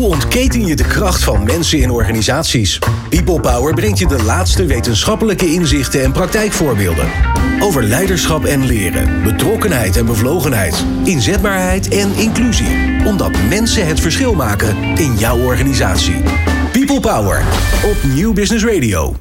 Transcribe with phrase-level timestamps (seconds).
[0.00, 2.78] Hoe ontketen je de kracht van mensen in organisaties?
[3.08, 7.10] People Power brengt je de laatste wetenschappelijke inzichten en praktijkvoorbeelden.
[7.58, 13.06] Over leiderschap en leren, betrokkenheid en bevlogenheid, inzetbaarheid en inclusie.
[13.06, 16.22] Omdat mensen het verschil maken in jouw organisatie.
[16.72, 17.44] People Power
[17.84, 19.16] op Nieuw Business Radio.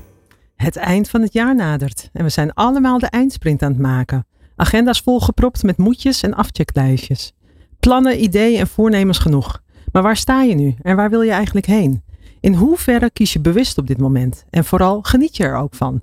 [0.55, 4.25] Het eind van het jaar nadert en we zijn allemaal de eindsprint aan het maken.
[4.55, 7.33] Agenda's volgepropt met moedjes en afchecklijstjes.
[7.79, 9.61] Plannen, ideeën en voornemens genoeg.
[9.91, 12.03] Maar waar sta je nu en waar wil je eigenlijk heen?
[12.39, 14.45] In hoeverre kies je bewust op dit moment?
[14.49, 16.01] En vooral geniet je er ook van?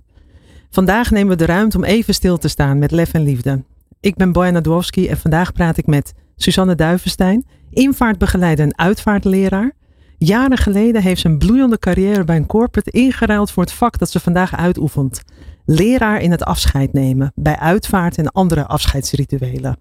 [0.71, 3.63] Vandaag nemen we de ruimte om even stil te staan met lef en liefde.
[4.01, 9.73] Ik ben Bojan Dwowski en vandaag praat ik met Suzanne Duivenstein, invaartbegeleider en uitvaartleraar.
[10.19, 14.11] Jaren geleden heeft ze een bloeiende carrière bij een corporate ingeruild voor het vak dat
[14.11, 15.23] ze vandaag uitoefent.
[15.65, 19.79] Leraar in het afscheid nemen bij uitvaart en andere afscheidsrituelen.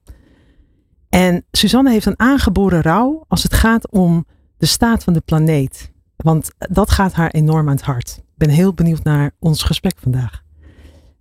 [1.16, 4.26] En Suzanne heeft een aangeboren rouw als het gaat om
[4.58, 5.92] de staat van de planeet.
[6.16, 8.18] Want dat gaat haar enorm aan het hart.
[8.18, 10.42] Ik ben heel benieuwd naar ons gesprek vandaag.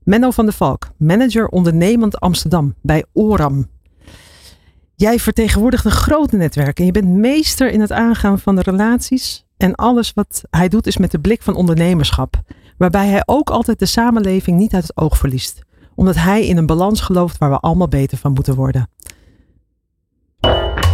[0.02, 3.66] Menno van der Valk, manager ondernemend Amsterdam bij Oram.
[4.94, 9.46] Jij vertegenwoordigt een groot netwerk en je bent meester in het aangaan van de relaties.
[9.56, 12.40] En alles wat hij doet is met de blik van ondernemerschap.
[12.78, 15.62] Waarbij hij ook altijd de samenleving niet uit het oog verliest.
[15.94, 18.88] Omdat hij in een balans gelooft waar we allemaal beter van moeten worden.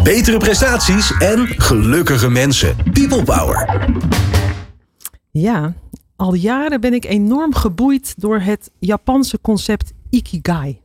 [0.02, 2.76] Betere prestaties en gelukkige mensen.
[2.92, 3.88] People Power.
[5.30, 5.74] Ja,
[6.16, 10.80] al jaren ben ik enorm geboeid door het Japanse concept Ikigai.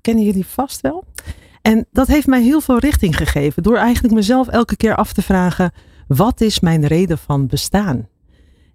[0.00, 1.04] Kennen jullie vast wel?
[1.62, 5.22] En dat heeft mij heel veel richting gegeven door eigenlijk mezelf elke keer af te
[5.22, 5.72] vragen:
[6.06, 8.08] wat is mijn reden van bestaan?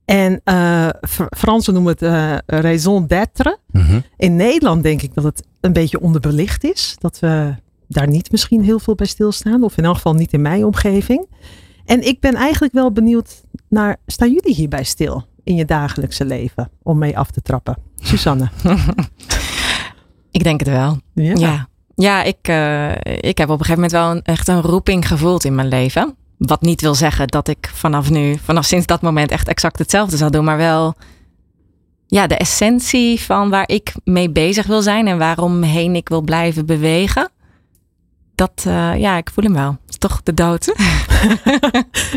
[0.06, 0.90] En uh,
[1.38, 3.58] Fransen noemen het uh, raison d'être.
[3.72, 4.00] Mhm.
[4.18, 6.96] In Nederland denk ik dat het een beetje onderbelicht is.
[7.00, 7.56] Dat we
[7.90, 9.64] daar niet misschien heel veel bij stilstaan.
[9.64, 11.28] Of in elk geval niet in mijn omgeving.
[11.86, 16.70] En ik ben eigenlijk wel benieuwd naar, staan jullie hierbij stil in je dagelijkse leven?
[16.84, 17.78] Om mee af te trappen.
[17.96, 18.50] Suzanne.
[20.32, 20.98] Ik denk het wel.
[21.14, 21.34] Ja.
[21.36, 25.08] Ja, ja ik, eh, ik heb op een gegeven moment wel een, echt een roeping
[25.08, 26.16] gevoeld in mijn leven.
[26.38, 30.18] Wat niet wil zeggen dat ik vanaf nu, vanaf sinds dat moment echt exact hetzelfde
[30.18, 30.44] zal doen.
[30.44, 30.96] Maar wel
[32.08, 36.22] ja, de essentie van waar ik mee bezig wil zijn en waarom heen ik wil
[36.22, 37.30] blijven bewegen.
[38.40, 39.72] Dat, eh, ja, ik voel hem wel.
[39.72, 40.74] Het is toch de dood.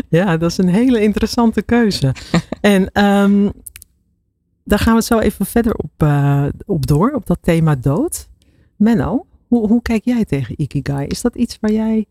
[0.09, 2.15] Ja, dat is een hele interessante keuze.
[2.61, 3.49] en ehm,
[4.63, 8.27] daar gaan we het zo even verder op, eh, op door, op dat thema dood.
[8.75, 11.07] Menno, hoe, hoe kijk jij tegen Ikigai?
[11.07, 12.05] Is dat iets waar jij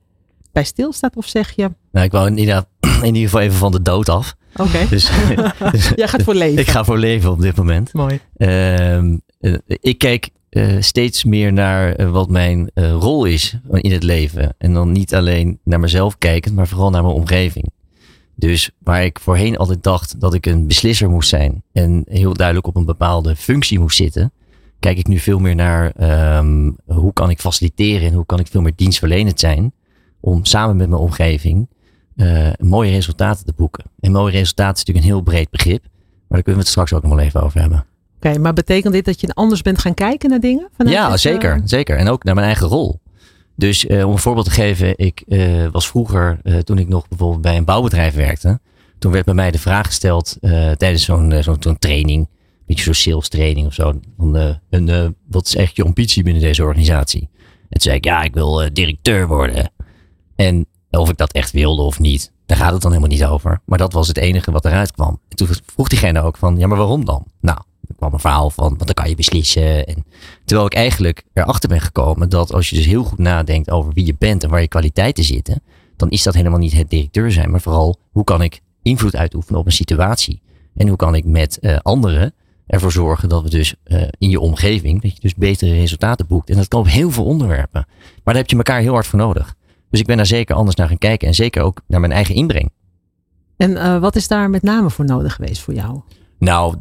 [0.53, 2.65] bij stilstaat of zeg je, Nou, ik wou in ieder,
[3.03, 4.35] in ieder geval even van de dood af.
[4.57, 5.11] oké, Dus,
[5.73, 6.61] dus jij gaat voor leven.
[6.61, 7.93] ik ga voor leven op dit moment.
[7.93, 8.21] Mooi.
[8.37, 13.93] Ehm, eh, ik kijk eh, steeds meer naar eh, wat mijn eh, rol is in
[13.93, 14.55] het leven.
[14.59, 17.71] En dan niet alleen naar mezelf kijkend, maar vooral naar mijn omgeving.
[18.35, 22.67] Dus waar ik voorheen altijd dacht dat ik een beslisser moest zijn en heel duidelijk
[22.67, 24.33] op een bepaalde functie moest zitten,
[24.79, 28.47] kijk ik nu veel meer naar ehm, hoe kan ik faciliteren en hoe kan ik
[28.47, 29.73] veel meer dienstverlenend zijn
[30.21, 31.69] om samen met mijn omgeving
[32.59, 33.85] mooie resultaten te boeken.
[34.01, 36.93] En mooie resultaten is natuurlijk een heel breed begrip, maar daar kunnen we het straks
[36.93, 37.87] ook nog wel even over hebben.
[38.25, 40.69] Oké, maar betekent dit dat je anders bent gaan kijken naar dingen?
[40.77, 41.97] Ja, eh, zeker, zeker.
[41.97, 43.01] En ook naar mijn eigen rol.
[43.57, 47.43] Dus eh, om een voorbeeld te geven, ik eh, was vroeger, toen ik nog bijvoorbeeld
[47.43, 48.61] bij een bouwbedrijf werkte,
[48.99, 50.37] toen werd bij mij de vraag gesteld
[50.77, 55.77] tijdens zo'n training, een beetje zo'n sales training of zo, van, een, wat is echt
[55.77, 57.31] je ambitie binnen deze organisatie?
[57.43, 59.73] En toen zei ik, ja, ik wil directeur worden.
[60.37, 63.61] En of ik dat echt wilde of niet, daar gaat het dan helemaal niet over.
[63.65, 65.21] Maar dat was het enige wat eruit kwam.
[65.29, 67.27] En toen vroeg diegene ook van, ja, maar waarom dan?
[67.41, 67.59] Nou,
[67.89, 69.87] er kwam een verhaal van, want dan kan je beslissen.
[69.87, 70.05] En
[70.45, 74.07] terwijl ik eigenlijk erachter ben gekomen dat als je dus heel goed nadenkt over wie
[74.07, 75.63] je bent en waar je kwaliteiten zitten,
[75.97, 79.61] dan is dat helemaal niet het directeur zijn, maar vooral hoe kan ik invloed uitoefenen
[79.61, 80.43] op een situatie?
[80.75, 82.35] En hoe kan ik met eh, anderen
[82.67, 86.51] ervoor zorgen dat we dus eh, in je omgeving, dat je dus betere resultaten boekt.
[86.51, 87.87] En dat kan op heel veel onderwerpen.
[87.99, 89.55] Maar daar heb je elkaar heel hard voor nodig.
[89.91, 92.35] Dus ik ben daar zeker anders naar gaan kijken en zeker ook naar mijn eigen
[92.35, 92.71] inbreng.
[93.57, 96.01] En eh, wat is daar met name voor nodig geweest voor jou?
[96.39, 96.77] Nou,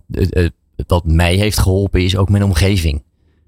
[0.87, 3.03] wat mij heeft geholpen is ook mijn omgeving.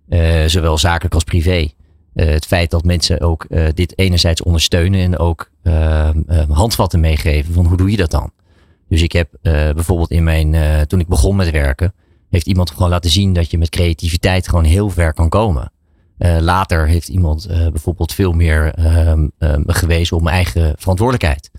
[0.10, 1.70] Eh, zowel zakelijk als privé.
[2.14, 6.16] Eh, het feit dat mensen ook eh, dit enerzijds ondersteunen en ook eh, eh,
[6.50, 8.32] handvatten meegeven van hoe doe je dat dan.
[8.90, 11.94] Dus ik heb bijvoorbeeld in mijn, toen ik begon met werken,
[12.30, 15.72] heeft iemand gewoon laten zien dat je met creativiteit gewoon heel ver kan komen.
[16.40, 21.52] Later heeft iemand bijvoorbeeld veel meer ehm, ehm, gewezen op mijn eigen verantwoordelijkheid.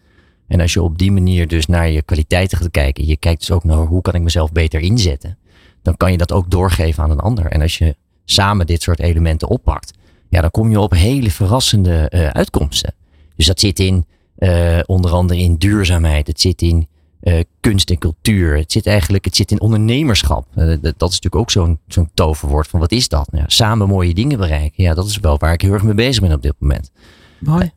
[0.47, 3.50] En als je op die manier dus naar je kwaliteiten gaat kijken, je kijkt dus
[3.50, 5.38] ook naar hoe kan ik mezelf beter inzetten,
[5.84, 7.46] dan kan je dat ook doorgeven aan een ander.
[7.46, 9.92] En als je samen dit soort elementen oppakt,
[10.28, 12.94] ja, dan kom je op hele verrassende eh, uitkomsten.
[13.36, 16.26] Dus dat zit in eh, onder andere in duurzaamheid.
[16.26, 16.88] Het zit in
[17.20, 18.56] eh, kunst en cultuur.
[18.56, 20.46] Het zit eigenlijk het zit in ondernemerschap.
[20.54, 23.30] Eh, dat, dat is natuurlijk ook zo'n zo'n toverwoord van wat is dat?
[23.32, 24.84] Nou, ja, samen mooie dingen bereiken.
[24.84, 26.90] Ja, dat is wel waar ik heel erg mee bezig ben op dit moment.
[27.38, 27.70] Mooi.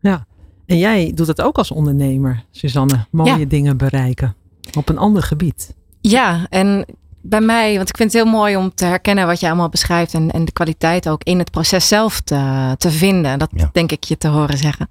[0.00, 0.26] Ja.
[0.66, 3.06] En jij doet het ook als ondernemer, Suzanne.
[3.10, 3.44] Mooie Ja.
[3.44, 4.34] dingen bereiken.
[4.76, 5.74] Op een ander gebied.
[6.00, 6.84] Ja, en
[7.26, 10.14] bij mij, want ik vind het heel mooi om te herkennen wat je allemaal beschrijft
[10.14, 13.38] en, en de kwaliteit ook in het proces zelf te, te vinden.
[13.38, 13.70] Dat Ja.
[13.72, 14.88] denk ik je te horen zeggen.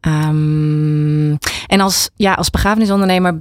[0.00, 1.30] Ehm,
[1.66, 3.40] en als, ja, als begrafenisondernemer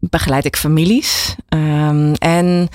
[0.00, 1.36] begeleid ik families.
[1.48, 2.68] Ehm, en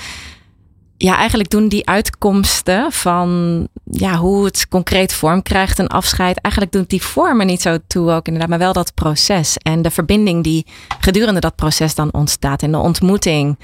[0.97, 6.41] ja, eigenlijk doen die uitkomsten van ja, hoe het concreet vorm krijgt, een afscheid.
[6.41, 9.57] Eigenlijk doen die vormen niet zo toe ook inderdaad, maar wel dat proces.
[9.57, 10.65] En de verbinding die
[10.99, 12.61] gedurende dat proces dan ontstaat.
[12.61, 13.57] En de ontmoeting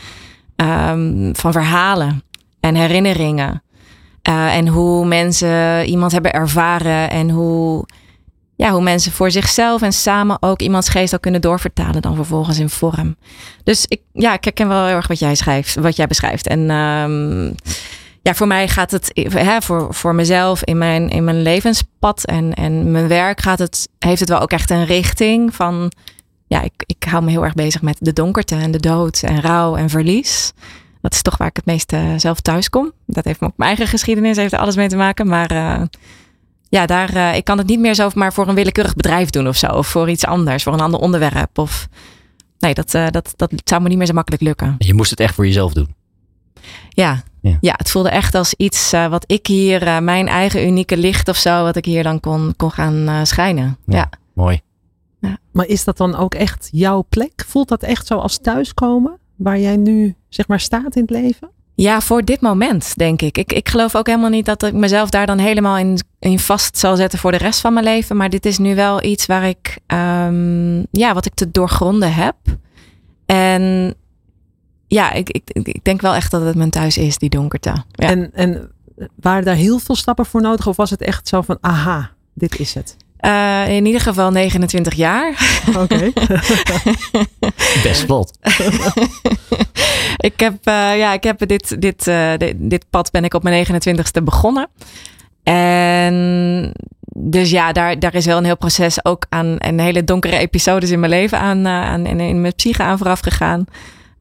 [0.55, 2.23] ehm, van verhalen
[2.59, 3.63] en herinneringen.
[4.21, 7.85] Eh, en hoe mensen iemand hebben ervaren en hoe,
[8.55, 12.59] ja, hoe mensen voor zichzelf en samen ook iemands geest ook kunnen doorvertalen dan vervolgens
[12.59, 13.15] in vorm.
[13.63, 16.47] Dus ik, ja, ik herken wel heel erg wat jij schrijft, wat jij beschrijft.
[16.47, 17.45] En ehm,
[18.21, 22.53] ja, voor mij gaat het, hè, voor, voor mezelf in mijn, in mijn levenspad en,
[22.53, 25.91] en mijn werk gaat het, heeft het wel ook echt een richting van,
[26.51, 29.41] ja, ik, ik hou me heel erg bezig met de donkerte en de dood en
[29.41, 30.53] rouw en verlies.
[31.01, 32.91] Dat is toch waar ik het meest eh, zelf thuis kom.
[33.05, 35.27] Dat heeft ook mijn eigen geschiedenis, heeft er alles mee te maken.
[35.27, 35.81] Maar eh,
[36.69, 39.47] ja, daar, eh, ik kan het niet meer zo maar voor een willekeurig bedrijf doen
[39.47, 39.67] of zo.
[39.67, 41.57] Of voor iets anders, voor een ander onderwerp.
[41.57, 41.87] Of
[42.59, 44.75] nee, dat, dat, dat zou me niet meer zo makkelijk lukken.
[44.77, 45.95] Je moest het echt voor jezelf doen.
[46.89, 47.57] Ja, Ja.
[47.61, 47.73] ja.
[47.77, 51.75] het voelde echt als iets wat ik hier, mijn eigen unieke licht of zo, wat
[51.75, 53.77] ik hier dan kon, kon gaan schijnen.
[53.85, 53.97] Ja.
[53.97, 54.09] Ja.
[54.33, 54.61] Mooi.
[55.51, 57.43] Maar is dat dan ook echt jouw plek?
[57.47, 59.19] Voelt dat echt zo als thuiskomen?
[59.35, 61.49] Waar jij nu zeg maar staat in het leven?
[61.75, 63.37] Ja, voor dit moment, denk ik.
[63.37, 63.53] ik.
[63.53, 66.95] Ik geloof ook helemaal niet dat ik mezelf daar dan helemaal in, in vast zal
[66.95, 68.17] zetten voor de rest van mijn leven.
[68.17, 72.35] Maar dit is nu wel iets waar ik, ehm, ja, wat ik te doorgronden heb.
[73.25, 73.93] En
[74.87, 77.73] ja, ik, ik, ik denk wel echt dat het mijn thuis is, die donkerte.
[77.91, 78.07] Ja.
[78.07, 78.71] En, en
[79.15, 80.67] waren daar heel veel stappen voor nodig?
[80.67, 82.97] Of was het echt zo van, aha, dit is het?
[83.21, 85.61] Eh, in ieder geval 29 jaar.
[85.77, 86.11] Oké.
[87.83, 88.37] Best vlot.
[90.29, 93.43] ik heb, eh, ja, ik heb dit, dit, eh, dit, dit pad ben ik op
[93.43, 94.69] mijn 29ste begonnen.
[95.43, 96.73] En
[97.15, 100.89] dus ja, daar, daar is wel een heel proces ook aan en hele donkere episodes
[100.89, 103.65] in mijn leven aan, aan en in mijn psyche aan vooraf gegaan.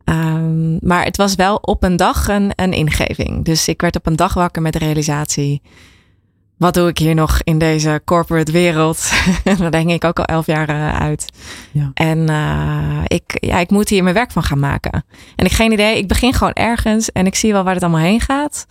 [0.05, 3.45] Ehm, maar het was wel op een dag een, een ingeving.
[3.45, 5.63] Dus ik werd op een dag wakker met de realisatie.
[6.61, 9.11] Wat doe ik hier nog in deze corporate wereld?
[9.59, 11.33] Daar denk ik ook al elf jaar eh, uit.
[11.73, 11.91] Ja.
[11.95, 15.05] En eh, ik, ja, ik moet hier mijn werk van gaan maken.
[15.37, 15.97] En ik geen idee.
[15.97, 18.67] Ik begin gewoon ergens en ik zie wel waar het allemaal heen gaat.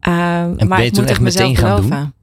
[0.00, 1.84] Ehm, ben maar ik moet echt mezelf meteen gaan doen?
[1.84, 2.14] geloven.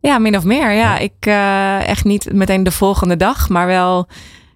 [0.00, 0.70] Ja, min of meer.
[0.70, 0.98] Ja, Ja.
[0.98, 4.08] ik eh, echt niet meteen de volgende dag, maar wel.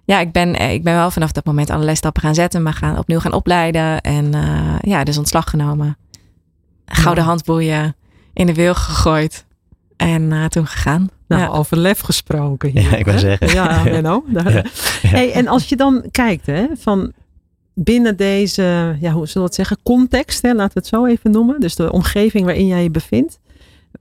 [0.05, 2.97] Ja, ik ben, ik ben wel vanaf dat moment allerlei stappen gaan zetten, maar gaan
[2.97, 4.33] opnieuw gaan opleiden en
[4.81, 5.97] ja, dus ontslag genomen.
[6.85, 7.95] Gouden handboeien
[8.33, 9.45] in de wil gegooid
[10.01, 11.09] en eh, toen gegaan.
[11.27, 11.47] Nou, Ja.
[11.47, 12.81] over lef gesproken hier.
[12.91, 13.21] Ja, ik wou hè?
[13.23, 13.47] zeggen.
[13.53, 14.23] Ja, Menno.
[14.27, 14.63] Ja.
[15.07, 17.11] Hey, en als je dan kijkt, hè, van
[17.73, 21.31] binnen deze, ja, hoe zullen we het zeggen, context, hè, laten we het zo even
[21.31, 21.59] noemen.
[21.59, 23.39] Dus de omgeving waarin jij je bevindt.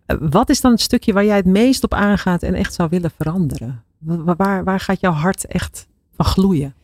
[0.07, 2.89] Eh, Wat is dan het stukje waar jij het meest op aangaat en echt zou
[2.89, 3.83] willen veranderen?
[3.99, 5.87] Wa- Waar, waar gaat jouw hart echt
[6.17, 6.75] van gloeien?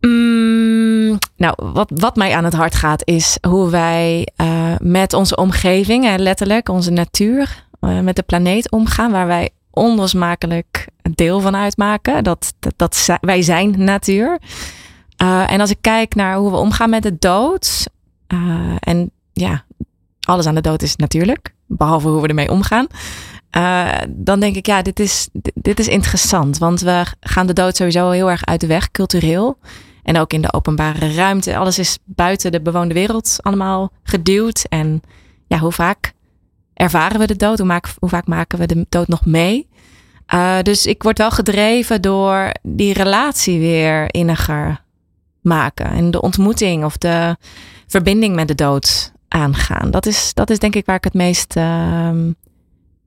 [0.00, 5.36] Mm, nou, wat, wat mij aan het hart gaat is hoe wij eh, met onze
[5.36, 11.56] omgeving, hè, letterlijk onze natuur, eh, met de planeet omgaan, waar wij onlosmakelijk deel van
[11.56, 12.24] uitmaken.
[12.24, 14.38] Dat, dat, dat wij zijn natuur.
[15.16, 17.86] Eh, en als ik kijk naar hoe we omgaan met de dood,
[18.26, 19.64] eh, en ja,
[20.20, 22.86] alles aan de dood is natuurlijk, behalve hoe we ermee omgaan.
[24.08, 26.58] dan denk ik, ja, dit is, dit is interessant.
[26.58, 29.58] Want we gaan de dood sowieso heel erg uit de weg, cultureel.
[30.02, 31.56] En ook in de openbare ruimte.
[31.56, 34.64] Alles is buiten de bewoonde wereld allemaal geduwd.
[34.68, 35.02] En
[35.46, 36.12] ja, hoe vaak
[36.80, 37.58] ervaren we de dood?
[37.58, 39.68] Hoe, maak, vaak maken we de dood nog mee?
[40.26, 44.84] Eh, dus ik word wel gedreven door die relatie weer inniger
[45.40, 45.86] maken.
[45.86, 47.36] En de ontmoeting of de
[47.86, 49.90] verbinding met de dood aangaan.
[49.90, 52.32] Dat is, dat is denk ik waar ik het meest ehm,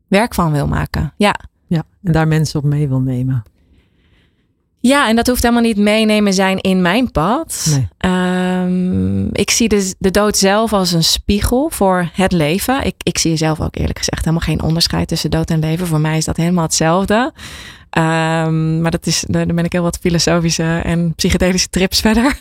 [0.08, 1.14] werk van wil maken.
[1.18, 1.36] Ja.
[1.68, 3.44] Ja, en daar mensen op mee wil nemen.
[4.86, 7.68] Ja, en dat hoeft helemaal niet meenemen zijn in mijn pad.
[7.70, 7.88] Nee.
[7.98, 12.86] Ehm, ik zie de, de dood zelf als een spiegel voor het leven.
[12.86, 15.88] Ik, ik zie zelf ook eerlijk gezegd helemaal geen onderscheid tussen dood en leven.
[15.88, 17.34] Voor mij is dat helemaal hetzelfde.
[17.90, 22.26] Ehm, maar dat is, daar ben ik heel wat filosofische en psychedelische trips verder.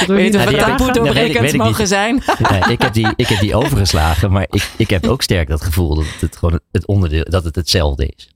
[0.00, 1.88] Ik weet niet of het taboe doorbrekend mogen niet.
[1.88, 2.22] zijn.
[2.74, 5.94] Ik, heb die, ik heb die overgeslagen, maar ik, ik heb ook sterk dat gevoel
[5.94, 8.33] dat het gewoon het onderdeel, dat het hetzelfde is.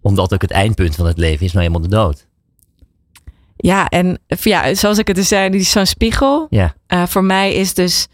[0.00, 2.26] Omdat ook het eindpunt van het leven is nou helemaal de dood.
[3.56, 6.46] Ja, en ja, zoals ik het dus zei, die is zo'n spiegel.
[6.50, 6.74] Ja.
[6.88, 8.08] Uh, voor mij is dus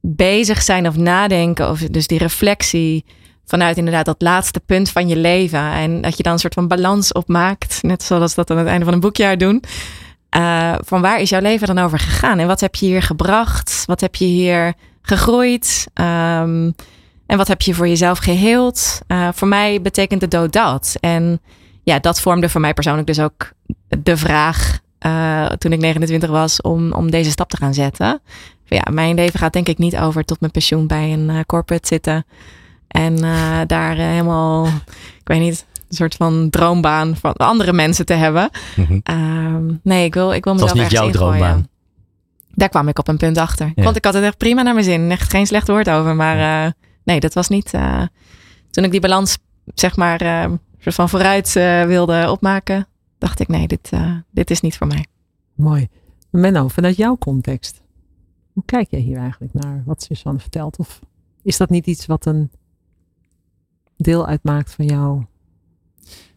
[0.00, 3.04] bezig zijn of nadenken, of dus die reflectie
[3.44, 5.72] vanuit inderdaad dat laatste punt van je leven.
[5.72, 8.84] En dat je dan een soort van balans opmaakt, net zoals dat aan het einde
[8.84, 9.64] van een boekjaar doen.
[10.36, 12.38] Uh, van waar is jouw leven dan over gegaan?
[12.38, 13.82] En wat heb je hier gebracht?
[13.86, 15.86] Wat heb je hier gegroeid?
[15.94, 16.74] Um,
[17.30, 19.00] en wat heb je voor jezelf geheeld?
[19.08, 20.96] Uh, voor mij betekent de dood dat.
[21.00, 21.40] En
[21.82, 23.50] ja, dat vormde voor mij persoonlijk dus ook
[23.88, 28.20] de vraag uh, toen ik 29 was om, om deze stap te gaan zetten.
[28.64, 31.86] Ja, mijn leven gaat denk ik niet over tot mijn pensioen bij een uh, corporate
[31.86, 32.26] zitten.
[32.88, 33.16] En
[33.66, 34.66] daar helemaal,
[35.18, 38.50] ik weet niet, een soort van droombaan van andere mensen te hebben.
[38.76, 39.80] Mm -hmm.
[39.82, 41.68] nee, ik wil, ik wil mezelf Dat was niet jouw droombaan.
[42.54, 43.72] Daar kwam ik op een punt achter.
[43.74, 43.82] Ja.
[43.82, 45.10] Want ik had het echt prima naar mijn zin.
[45.10, 46.16] Echt geen slecht woord over.
[46.16, 46.74] Maar ja.
[47.04, 47.70] Nee, dat was niet...
[48.70, 49.38] toen ik die balans,
[49.74, 51.52] zeg maar, soort van vooruit
[51.86, 52.86] wilde opmaken
[53.20, 55.06] dacht ik, nee, dit, uh, dit is niet voor mij.
[55.54, 55.88] Mooi.
[56.30, 57.82] Menno, vanuit jouw context,
[58.52, 60.76] hoe kijk jij hier eigenlijk naar wat Suzanne vertelt?
[60.76, 61.00] Of
[61.42, 62.50] is dat niet iets wat een
[63.96, 65.24] deel uitmaakt van jou?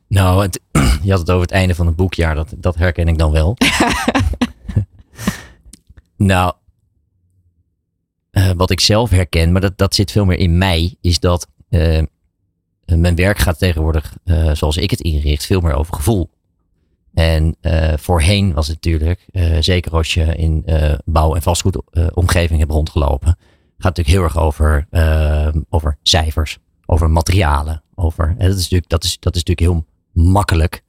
[0.08, 0.62] Nou, het,
[1.03, 3.58] je had het over het einde van het boekjaar, dat, dat herken ik dan wel.
[6.32, 6.53] nou,
[8.33, 11.47] uh, wat ik zelf herken, maar dat, dat zit veel meer in mij, is dat
[11.69, 12.01] uh,
[12.85, 14.17] mijn werk gaat tegenwoordig,
[14.53, 16.29] zoals ik het inricht, veel meer over gevoel.
[17.13, 17.55] En
[17.99, 19.25] voorheen was het natuurlijk,
[19.59, 20.65] zeker als je in
[21.05, 23.37] bouw- en vastgoedomgeving hebt rondgelopen, gaat
[23.77, 24.87] het natuurlijk heel erg over,
[25.69, 27.83] over cijfers, over materialen.
[27.95, 29.85] Over, en dat, is natuurlijk, dat, is, dat is natuurlijk heel
[30.23, 30.83] makkelijk.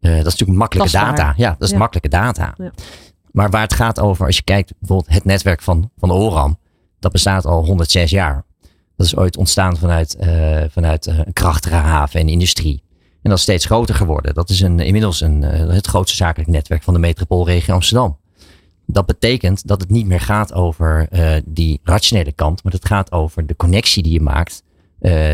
[0.00, 1.34] dat is natuurlijk makkelijke data.
[1.36, 1.78] Ja, dat is ja.
[1.78, 2.54] makkelijke data.
[2.56, 2.72] Ja.
[3.30, 6.58] Maar waar het gaat over, als je kijkt bijvoorbeeld het netwerk van, van ORAM,
[7.04, 8.44] dat bestaat al 106 jaar.
[8.96, 10.16] Dat is ooit ontstaan vanuit,
[10.70, 12.82] vanuit een krachtige haven en industrie.
[13.22, 14.34] En dat is steeds groter geworden.
[14.34, 18.18] Dat is een, inmiddels een, uh, het grootste zakelijk netwerk van de metropoolregio Amsterdam.
[18.86, 21.08] Dat betekent dat het niet meer gaat over
[21.44, 24.62] die rationele kant, maar het gaat over de connectie die je maakt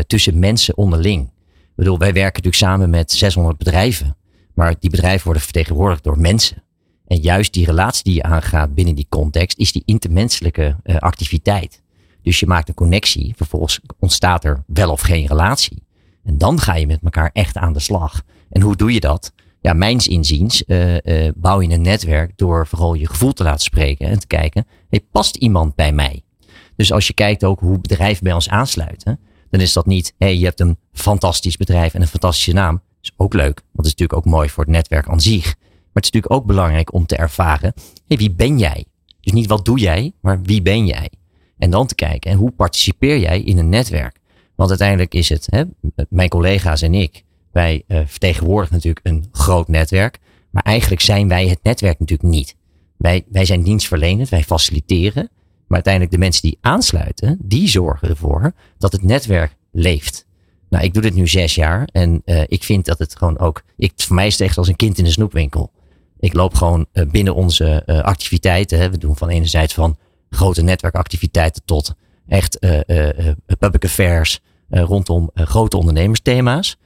[0.07, 1.23] tussen mensen onderling.
[1.23, 4.17] Ik bedoel, wij werken natuurlijk samen met 600 bedrijven,
[4.53, 6.63] maar die bedrijven worden vertegenwoordigd door mensen.
[7.11, 11.81] En juist die relatie die je aangaat binnen die context is die intermenselijke activiteit.
[12.21, 15.83] Dus je maakt een connectie, vervolgens ontstaat er wel of geen relatie.
[16.23, 18.21] En dan ga je met elkaar echt aan de slag.
[18.49, 19.33] En hoe doe je dat?
[19.61, 23.63] Ja, mijns inziens uh, uh, bouw je een netwerk door vooral je gevoel te laten
[23.63, 26.21] spreken en te kijken, hey, past iemand bij mij?
[26.75, 30.37] Dus als je kijkt ook hoe bedrijven bij ons aansluiten, dan is dat niet, hey,
[30.37, 32.73] je hebt een fantastisch bedrijf en een fantastische naam.
[32.75, 35.55] Dat is ook leuk, want dat is natuurlijk ook mooi voor het netwerk aan zich.
[35.93, 37.73] Maar het is natuurlijk ook belangrijk om te ervaren,
[38.07, 38.85] hey, wie ben jij?
[39.21, 41.11] Dus niet wat doe jij, maar wie ben jij?
[41.57, 44.19] En dan te kijken, en hoe participeer jij in een netwerk?
[44.55, 45.63] Want uiteindelijk is het, hè,
[46.09, 50.19] mijn collega's en ik, wij uh, vertegenwoordigen natuurlijk een groot netwerk.
[50.51, 52.55] Maar eigenlijk zijn wij het netwerk natuurlijk niet.
[52.97, 55.29] Wij, wij zijn dienstverlenend, wij faciliteren.
[55.67, 60.27] Maar uiteindelijk de mensen die aansluiten, die zorgen ervoor dat het netwerk leeft.
[60.69, 63.63] Nou, ik doe dit nu zes jaar en uh, ik vind dat het gewoon ook,
[63.77, 65.71] ik, voor mij is het echt als een kind in de snoepwinkel.
[66.21, 68.79] Ik loop gewoon uh, binnen onze uh, activiteiten.
[68.79, 68.89] Hè.
[68.89, 69.97] We doen van enerzijds van
[70.29, 71.93] grote netwerkactiviteiten tot
[72.27, 72.59] echt
[73.59, 76.77] public affairs, rondom grote ondernemersthema's.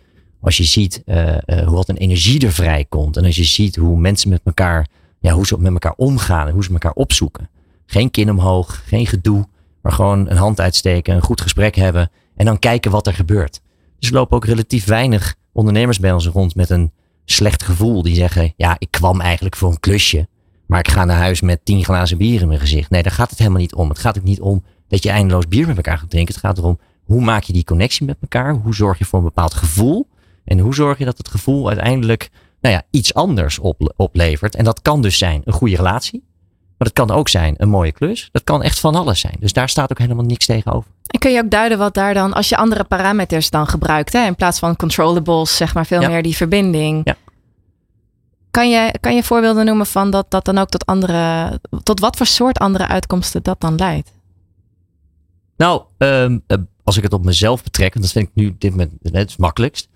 [0.41, 1.01] Als je ziet
[1.45, 3.17] hoe wat een energie er vrij komt.
[3.17, 4.87] En als je ziet hoe mensen met elkaar,
[5.19, 7.49] ja, hoe ze met elkaar omgaan en hoe ze elkaar opzoeken.
[7.85, 9.47] Geen kin omhoog, geen gedoe,
[9.81, 13.61] maar gewoon een hand uitsteken, een goed gesprek hebben en dan kijken wat er gebeurt.
[13.99, 16.91] Dus er lopen ook relatief weinig ondernemers bij ons rond met een
[17.25, 18.01] slecht gevoel.
[18.01, 20.27] Die zeggen, ja, ik kwam eigenlijk voor een klusje.
[20.65, 22.89] Maar ik ga naar huis met tien glazen bier in mijn gezicht.
[22.89, 23.89] Nee, daar gaat het helemaal niet om.
[23.89, 26.33] Het gaat ook niet om dat je eindeloos bier met elkaar gaat drinken.
[26.33, 28.53] Het gaat erom, hoe maak je die connectie met elkaar?
[28.53, 30.07] Hoe zorg je voor een bepaald gevoel?
[30.45, 32.29] En hoe zorg je dat het gevoel uiteindelijk
[32.61, 34.55] nou ja, iets anders op, oplevert?
[34.55, 36.23] En dat kan dus zijn een goede relatie.
[36.77, 38.29] Maar dat kan ook zijn een mooie klus.
[38.31, 39.35] Dat kan echt van alles zijn.
[39.39, 40.91] Dus daar staat ook helemaal niks tegenover.
[41.07, 44.25] En kun je ook duiden wat daar dan, als je andere parameters dan gebruikt, hè,
[44.25, 46.07] in plaats van controllables, zeg maar veel ja.
[46.07, 47.01] meer die verbinding.
[47.03, 47.15] Ja.
[48.51, 52.17] Kan je, kan je voorbeelden noemen van dat dat dan ook tot andere, tot wat
[52.17, 54.11] voor soort andere uitkomsten dat dan leidt?
[55.57, 56.43] Nou, um,
[56.83, 59.87] als ik het op mezelf betrek, want dat vind ik nu dit moment het makkelijkst,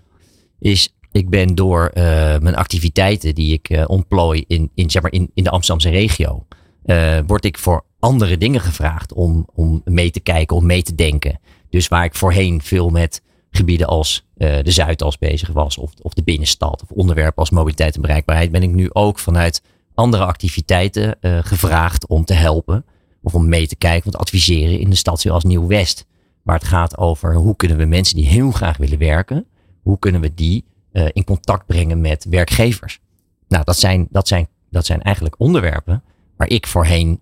[0.60, 2.04] is ik ben door uh,
[2.38, 6.46] mijn activiteiten die ik uh, ontplooi in, in, zeg maar in, in de Amsterdamse regio,
[6.90, 10.96] uh, word ik voor andere dingen gevraagd om, om mee te kijken, om mee te
[10.96, 11.40] denken.
[11.70, 16.24] Dus waar ik voorheen veel met gebieden als de Zuidas bezig was, of, of de
[16.24, 19.62] binnenstad, of onderwerpen als mobiliteit en bereikbaarheid, ben ik nu ook vanuit
[19.94, 22.86] andere activiteiten gevraagd om te helpen.
[23.22, 26.06] Of om mee te kijken, want adviseren in de stad zoals Nieuw-West.
[26.44, 29.46] Waar het gaat over hoe kunnen we mensen die heel graag willen werken,
[29.82, 30.66] hoe kunnen we die
[31.12, 33.00] in contact brengen met werkgevers.
[33.48, 36.04] Nou, dat zijn, dat zijn, dat zijn eigenlijk onderwerpen
[36.40, 37.22] waar ik voorheen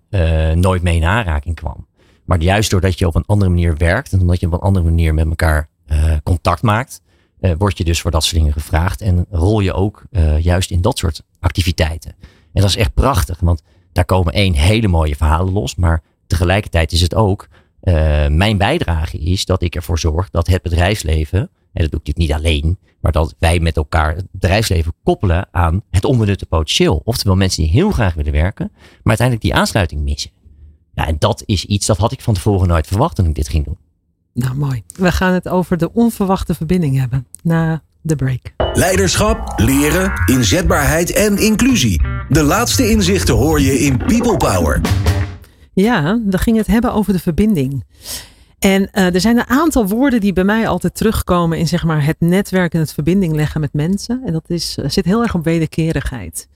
[0.54, 1.86] nooit mee in aanraking kwam.
[2.24, 4.84] Maar juist doordat je op een andere manier werkt en omdat je op een andere
[4.84, 5.68] manier met elkaar
[6.22, 7.02] contact maakt,
[7.58, 10.04] word je dus voor dat soort dingen gevraagd en rol je ook
[10.40, 12.14] juist in dat soort activiteiten.
[12.52, 16.92] En dat is echt prachtig, want daar komen één hele mooie verhalen los, maar tegelijkertijd
[16.92, 17.48] is het ook
[18.28, 22.42] mijn bijdrage is dat ik ervoor zorg dat het bedrijfsleven, en dat doe ik natuurlijk
[22.42, 27.00] niet alleen, maar dat wij met elkaar het bedrijfsleven koppelen aan het onbenutte potentieel.
[27.04, 30.30] Oftewel mensen die heel graag willen werken, maar uiteindelijk die aansluiting missen.
[30.94, 33.48] Ja, en dat is iets dat had ik van tevoren nooit verwacht toen ik dit
[33.48, 33.76] ging doen.
[34.34, 34.82] Nou, mooi.
[34.96, 38.54] We gaan het over de onverwachte verbinding hebben na de break.
[38.72, 42.02] Leiderschap, leren, inzetbaarheid en inclusie.
[42.28, 44.80] De laatste inzichten hoor je in People Power.
[45.72, 47.84] Ja, dan ging het hebben over de verbinding.
[48.58, 52.04] En uh, er zijn een aantal woorden die bij mij altijd terugkomen in zeg maar,
[52.04, 54.22] het netwerk en het verbinding leggen met mensen.
[54.24, 56.48] En dat is, uh, zit heel erg op wederkerigheid.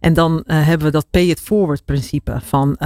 [0.00, 2.76] En dan uh, hebben we dat pay it forward principe van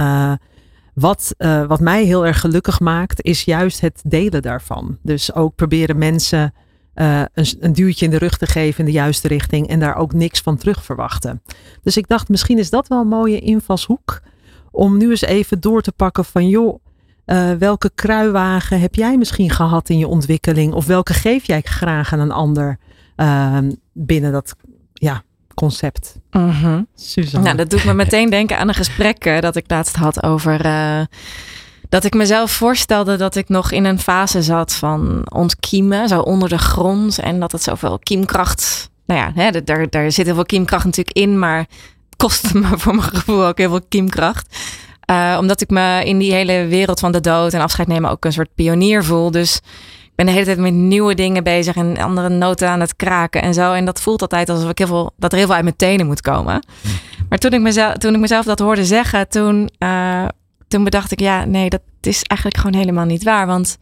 [0.93, 1.35] wat,
[1.67, 4.97] wat mij heel erg gelukkig maakt, is juist het delen daarvan.
[5.01, 6.53] Dus ook proberen mensen
[6.93, 7.27] een,
[7.59, 10.39] een, duwtje in de rug te geven in de juiste richting en daar ook niks
[10.39, 11.41] van terug verwachten.
[11.83, 14.21] Dus ik dacht, misschien is dat wel een mooie invalshoek
[14.71, 16.79] om nu eens even door te pakken van joh,
[17.25, 20.73] uh, welke kruiwagen heb jij misschien gehad in je ontwikkeling?
[20.73, 22.77] Of welke geef jij graag aan een ander
[23.17, 23.57] uh,
[23.93, 24.55] binnen dat
[24.93, 26.19] ja, concept?
[26.31, 26.77] Uh
[27.41, 30.65] Nou, dat doet me meteen denken aan een gesprek uh, dat ik laatst had over.
[30.65, 31.01] Uh,
[31.89, 36.49] dat ik mezelf voorstelde dat ik nog in een fase zat van ontkiemen, zo onder
[36.49, 37.19] de grond.
[37.19, 38.89] En dat het zoveel kiemkracht.
[39.05, 41.65] Nou ja, hè, daar, daar zit heel veel kiemkracht natuurlijk in, maar
[42.17, 44.57] kostte me voor mijn gevoel ook heel veel kiemkracht.
[45.11, 48.25] Uh, omdat ik me in die hele wereld van de dood en afscheid nemen ook
[48.25, 49.31] een soort pionier voel.
[49.31, 49.55] Dus
[50.03, 53.41] ik ben de hele tijd met nieuwe dingen bezig en andere noten aan het kraken
[53.41, 53.73] en zo.
[53.73, 56.05] En dat voelt altijd alsof ik heel veel, dat er heel veel uit mijn tenen
[56.05, 56.65] moet komen.
[57.29, 60.27] Maar toen ik mezelf, toen ik mezelf dat hoorde zeggen, toen, uh,
[60.67, 63.47] toen bedacht ik, ja, nee, dat is eigenlijk gewoon helemaal niet waar.
[63.47, 63.77] Want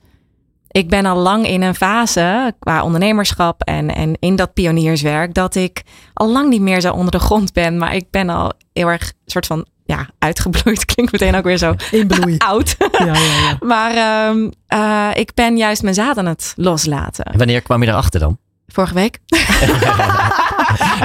[0.67, 5.55] ik ben al lang in een fase qua ondernemerschap en, en in dat pionierswerk dat
[5.55, 5.83] ik
[6.13, 7.77] al lang niet meer zo onder de grond ben.
[7.77, 10.85] Maar ik ben al heel erg soort van ja, uitgebloeid.
[10.93, 11.75] Klinkt meteen ook weer zo
[12.37, 12.75] oud.
[12.91, 13.57] Ja, ja, ja.
[13.73, 17.25] maar um, uh, ik ben juist mijn zaad aan het loslaten.
[17.25, 18.37] En wanneer kwam je erachter dan?
[18.67, 19.19] Vorige week.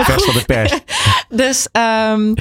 [0.05, 0.73] Vers van de pers.
[1.29, 1.69] Dus
[2.13, 2.35] um,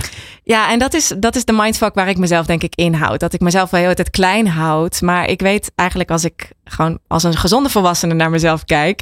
[0.47, 3.19] ja, en dat is, dat is de mindfuck waar ik mezelf denk ik inhoud.
[3.19, 5.01] Dat ik mezelf wel heel tijd klein houd.
[5.01, 9.01] Maar ik weet eigenlijk als ik gewoon als een gezonde volwassene naar mezelf kijk.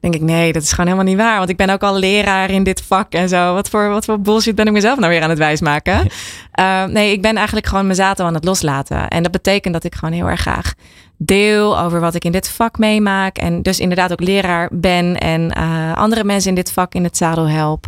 [0.00, 1.38] Denk ik, nee, dat is gewoon helemaal niet waar.
[1.38, 3.54] Want ik ben ook al leraar in dit vak en zo.
[3.54, 6.08] Wat voor, wat voor bullshit ben ik mezelf nou weer aan het wijsmaken?
[6.60, 9.08] uh, nee, ik ben eigenlijk gewoon mijn zaten aan het loslaten.
[9.08, 10.74] En dat betekent dat ik gewoon heel erg graag
[11.16, 13.36] deel over wat ik in dit vak meemaak.
[13.38, 17.16] En dus inderdaad ook leraar ben en uh, andere mensen in dit vak in het
[17.16, 17.86] zadel help.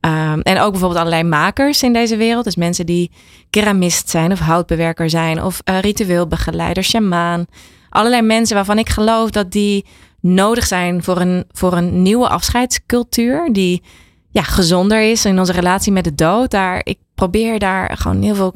[0.00, 2.44] Um, en ook bijvoorbeeld allerlei makers in deze wereld.
[2.44, 3.10] Dus mensen die
[3.50, 7.46] keramist zijn of houtbewerker zijn of uh, ritueelbegeleider, shamaan.
[7.88, 9.84] Allerlei mensen waarvan ik geloof dat die
[10.20, 13.52] nodig zijn voor een, voor een nieuwe afscheidscultuur.
[13.52, 13.82] Die
[14.30, 16.50] ja, gezonder is in onze relatie met de dood.
[16.50, 18.54] Daar, ik probeer daar gewoon heel veel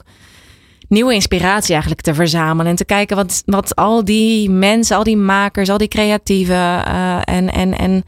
[0.88, 2.66] nieuwe inspiratie eigenlijk te verzamelen.
[2.66, 7.16] En te kijken wat, wat al die mensen, al die makers, al die creatieven uh,
[7.24, 8.04] en, en, en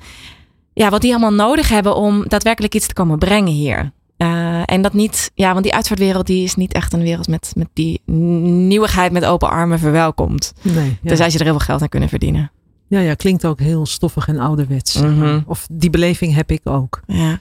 [0.75, 3.93] ja, wat die allemaal nodig hebben om daadwerkelijk iets te komen brengen hier.
[4.19, 7.53] Uh, en dat niet, ja, want die uitvaartwereld die is niet echt een wereld met,
[7.57, 10.53] met die nieuwigheid met open armen verwelkomd.
[10.63, 11.11] Nee, ja.
[11.11, 12.51] Dus als je er heel veel geld aan kunnen verdienen.
[12.89, 15.01] Ja, ja, klinkt ook heel stoffig en ouderwets.
[15.01, 15.45] Mm -hmm.
[15.47, 17.01] Of die beleving heb ik ook.
[17.07, 17.41] Ja.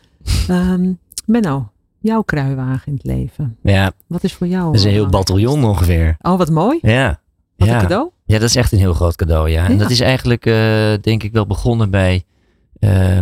[0.50, 1.70] Um, Menno,
[2.00, 3.58] jouw kruiwagen in het leven.
[3.64, 3.92] Ja.
[4.08, 4.66] Wat is voor jou?
[4.66, 6.18] Dat is een heel bataljon ongeveer.
[6.22, 6.78] Oh, wat mooi.
[6.82, 7.20] Ja.
[7.58, 7.76] Wat ja.
[7.76, 8.10] een cadeau.
[8.26, 9.66] Ja, dat is echt een heel groot cadeau, ja.
[9.66, 9.78] En ja.
[9.78, 10.54] dat is eigenlijk, uh,
[11.02, 12.24] denk ik, wel begonnen bij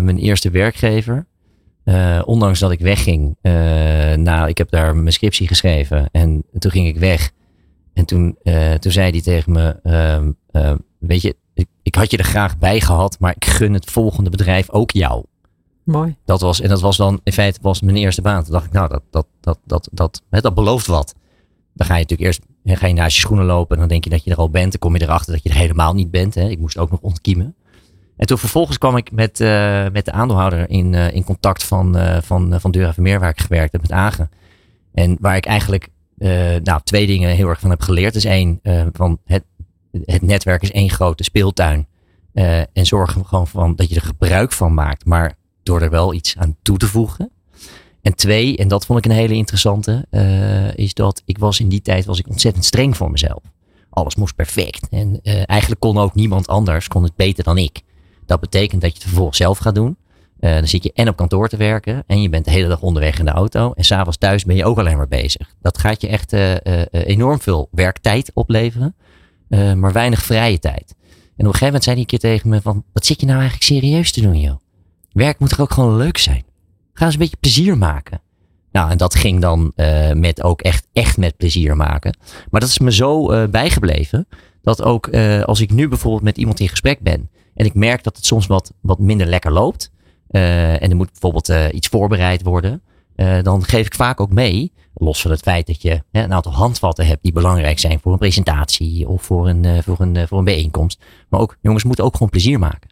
[0.01, 1.25] mijn eerste werkgever.
[1.85, 3.37] Uh, ondanks dat ik wegging.
[4.15, 6.09] nou, ik heb daar mijn scriptie geschreven.
[6.11, 7.31] En toen ging ik weg.
[7.93, 8.37] En toen,
[8.79, 12.81] toen zei hij tegen me, ehm, weet je, ik, ik had je er graag bij
[12.81, 15.25] gehad, maar ik gun het volgende bedrijf ook jou.
[15.83, 16.15] Mooi.
[16.25, 18.43] Dat was, en dat was dan, in feite was mijn eerste baan.
[18.43, 21.15] Toen dacht ik, nou, dat, dat, dat, dat, dat, dat, dat belooft wat.
[21.73, 22.41] Dan ga je natuurlijk eerst
[22.79, 24.71] ga je naast je schoenen lopen en dan denk je dat je er al bent.
[24.71, 26.35] Dan kom je erachter dat je er helemaal niet bent.
[26.35, 26.49] Hè.
[26.49, 27.55] Ik moest ook nog ontkiemen.
[28.21, 31.97] En toen vervolgens kwam ik met, uh, met de aandeelhouder in, uh, in contact van,
[31.97, 34.29] uh, van, van Dura Vermeer, waar ik gewerkt heb met Agen.
[34.93, 35.89] En waar ik eigenlijk
[36.63, 38.13] nou, twee dingen heel erg van heb geleerd.
[38.13, 38.59] Dus één,
[38.93, 39.43] van het,
[40.05, 41.87] het netwerk is één grote speeltuin.
[42.33, 45.05] en zorg gewoon van dat je er gebruik van maakt.
[45.05, 47.31] Maar door er wel iets aan toe te voegen.
[48.01, 50.05] En twee, en dat vond ik een hele interessante,
[50.75, 53.43] is dat ik was in die tijd was ik ontzettend streng voor mezelf.
[53.89, 54.87] Alles moest perfect.
[54.89, 57.81] En eigenlijk kon ook niemand anders kon het beter dan ik.
[58.31, 59.97] Dat betekent dat je het vervolgens zelf gaat doen.
[60.39, 62.81] Uh, dan zit je en op kantoor te werken en je bent de hele dag
[62.81, 63.71] onderweg in de auto.
[63.73, 65.55] En s'avonds thuis ben je ook alleen maar bezig.
[65.61, 66.55] Dat gaat je echt uh,
[66.91, 68.95] enorm veel werktijd opleveren,
[69.49, 70.95] maar weinig vrije tijd.
[70.99, 73.25] En op een gegeven moment zei hij een keer tegen me van, wat zit je
[73.25, 74.55] nou eigenlijk serieus te doen joh?
[75.11, 76.43] Werk moet toch ook gewoon leuk zijn?
[76.93, 78.21] Ga eens een beetje plezier maken.
[78.71, 79.73] Nou, en dat ging dan
[80.13, 82.17] met ook echt, echt met plezier maken.
[82.49, 84.27] Maar dat is me zo bijgebleven.
[84.61, 85.15] Dat ook
[85.45, 87.29] als ik nu bijvoorbeeld met iemand in gesprek ben.
[87.53, 89.91] En ik merk dat het soms wat, wat minder lekker loopt.
[90.27, 92.81] en er moet bijvoorbeeld iets voorbereid worden.
[93.41, 94.71] dan geef ik vaak ook mee.
[94.93, 98.11] Los van het feit dat je hè, een aantal handvatten hebt die belangrijk zijn voor
[98.11, 101.03] een presentatie of voor een, voor een, voor een bijeenkomst.
[101.29, 102.89] Maar ook, jongens, moeten ook gewoon plezier maken.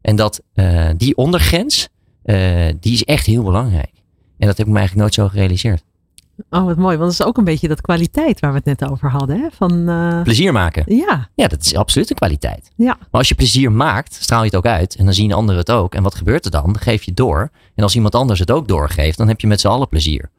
[0.00, 0.42] En dat
[0.96, 1.88] die ondergrens,
[2.80, 3.92] die is echt heel belangrijk.
[4.38, 5.84] En dat heb ik me eigenlijk nooit zo gerealiseerd.
[6.50, 6.96] Oh, wat mooi.
[6.96, 9.40] Want dat is ook een beetje dat kwaliteit waar we het net over hadden.
[9.40, 9.46] Hè?
[9.50, 10.22] Van, uh...
[10.22, 10.96] Plezier maken.
[10.96, 11.28] Ja.
[11.34, 12.70] Ja, dat is absoluut een kwaliteit.
[12.76, 12.96] Ja.
[12.98, 14.96] Maar als je plezier maakt, straal je het ook uit.
[14.96, 15.94] En dan zien anderen het ook.
[15.94, 16.64] En wat gebeurt er dan?
[16.64, 17.50] Dan geef je het door.
[17.74, 20.30] En als iemand anders het ook doorgeeft, dan heb je met z'n allen plezier.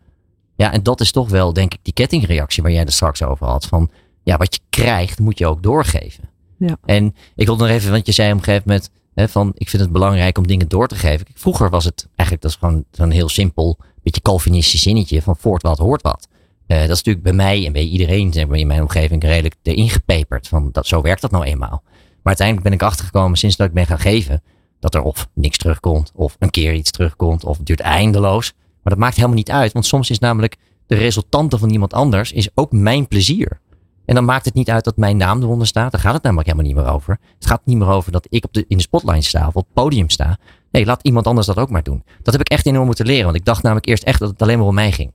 [0.55, 3.47] Ja, en dat is toch wel, denk ik, die kettingreactie waar jij er straks over
[3.47, 3.65] had.
[3.65, 3.89] Van,
[4.23, 6.29] ja, wat je krijgt, moet je ook doorgeven.
[6.57, 6.77] Ja.
[6.85, 9.69] En ik wil nog even, want je zei op een gegeven moment, hè, van, ik
[9.69, 11.25] vind het belangrijk om dingen door te geven.
[11.33, 15.61] Vroeger was het eigenlijk, dat is gewoon zo'n heel simpel beetje Calvinistisch zinnetje van voort
[15.61, 16.27] wat hoort wat.
[16.67, 19.55] Uh, dat is natuurlijk bij mij en bij iedereen zeg maar, in mijn omgeving redelijk
[19.63, 20.47] erin gepeperd.
[20.47, 21.81] Van dat, zo werkt dat nou eenmaal.
[21.83, 24.41] Maar uiteindelijk ben ik achtergekomen sinds dat ik ben gaan geven.
[24.79, 28.53] Dat er of niks terugkomt, of een keer iets terugkomt, of het duurt eindeloos.
[28.55, 29.73] Maar dat maakt helemaal niet uit.
[29.73, 33.59] Want soms is namelijk de resultante van iemand anders is ook mijn plezier.
[34.05, 35.91] En dan maakt het niet uit dat mijn naam eronder staat.
[35.91, 37.17] Daar gaat het namelijk helemaal niet meer over.
[37.35, 39.63] Het gaat niet meer over dat ik op de, in de spotlight sta of op
[39.63, 40.37] het podium sta.
[40.71, 42.03] Nee, laat iemand anders dat ook maar doen.
[42.23, 43.23] Dat heb ik echt enorm moeten leren.
[43.23, 45.11] Want ik dacht namelijk eerst echt dat het alleen maar om mij ging.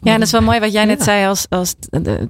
[0.00, 1.74] Ja, dat is wel mooi wat jij net zei als, als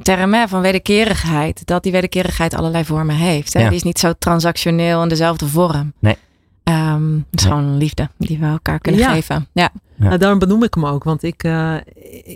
[0.03, 1.67] term hè, van wederkerigheid.
[1.67, 3.53] Dat die wederkerigheid allerlei vormen heeft.
[3.53, 3.69] Hè?
[3.69, 5.93] Die is niet zo transactioneel in dezelfde vorm.
[5.99, 6.17] Nee.
[6.65, 9.49] Um, het is gewoon liefde die we elkaar kunnen geven.
[9.53, 9.71] Ja.
[9.99, 10.05] Ja.
[10.05, 11.75] Nou, daarom benoem ik hem ook, want ik, uh,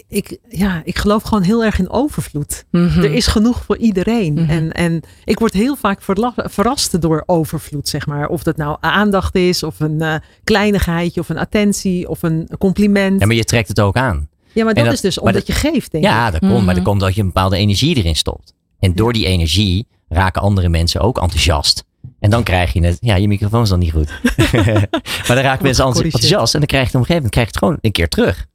[0.08, 2.64] ik, ja, ik geloof gewoon heel erg in overvloed.
[2.70, 3.02] Mm -hmm.
[3.02, 4.32] Er is genoeg voor iedereen.
[4.32, 4.48] Mm -hmm.
[4.48, 6.02] en, en ik word heel vaak
[6.34, 8.28] verrast door overvloed, zeg maar.
[8.28, 13.20] Of dat nou aandacht is, of een uh, kleinigheidje, of een attentie, of een compliment.
[13.20, 14.28] Ja, maar je trekt het ook aan.
[14.52, 16.32] Ja, maar dat, dat is dus omdat dat, je geeft, denk ja, ik.
[16.32, 18.54] dat komt, maar dat komt dat je een bepaalde energie erin stopt.
[18.78, 21.84] En door die energie raken andere mensen ook enthousiast.
[22.20, 22.98] En dan krijg je het.
[23.00, 24.20] Ja, je microfoon is dan niet goed.
[25.26, 26.54] maar dan raken mensen enthousiast.
[26.54, 28.08] En dan krijg je het op een gegeven moment krijg je het gewoon een keer
[28.08, 28.46] terug.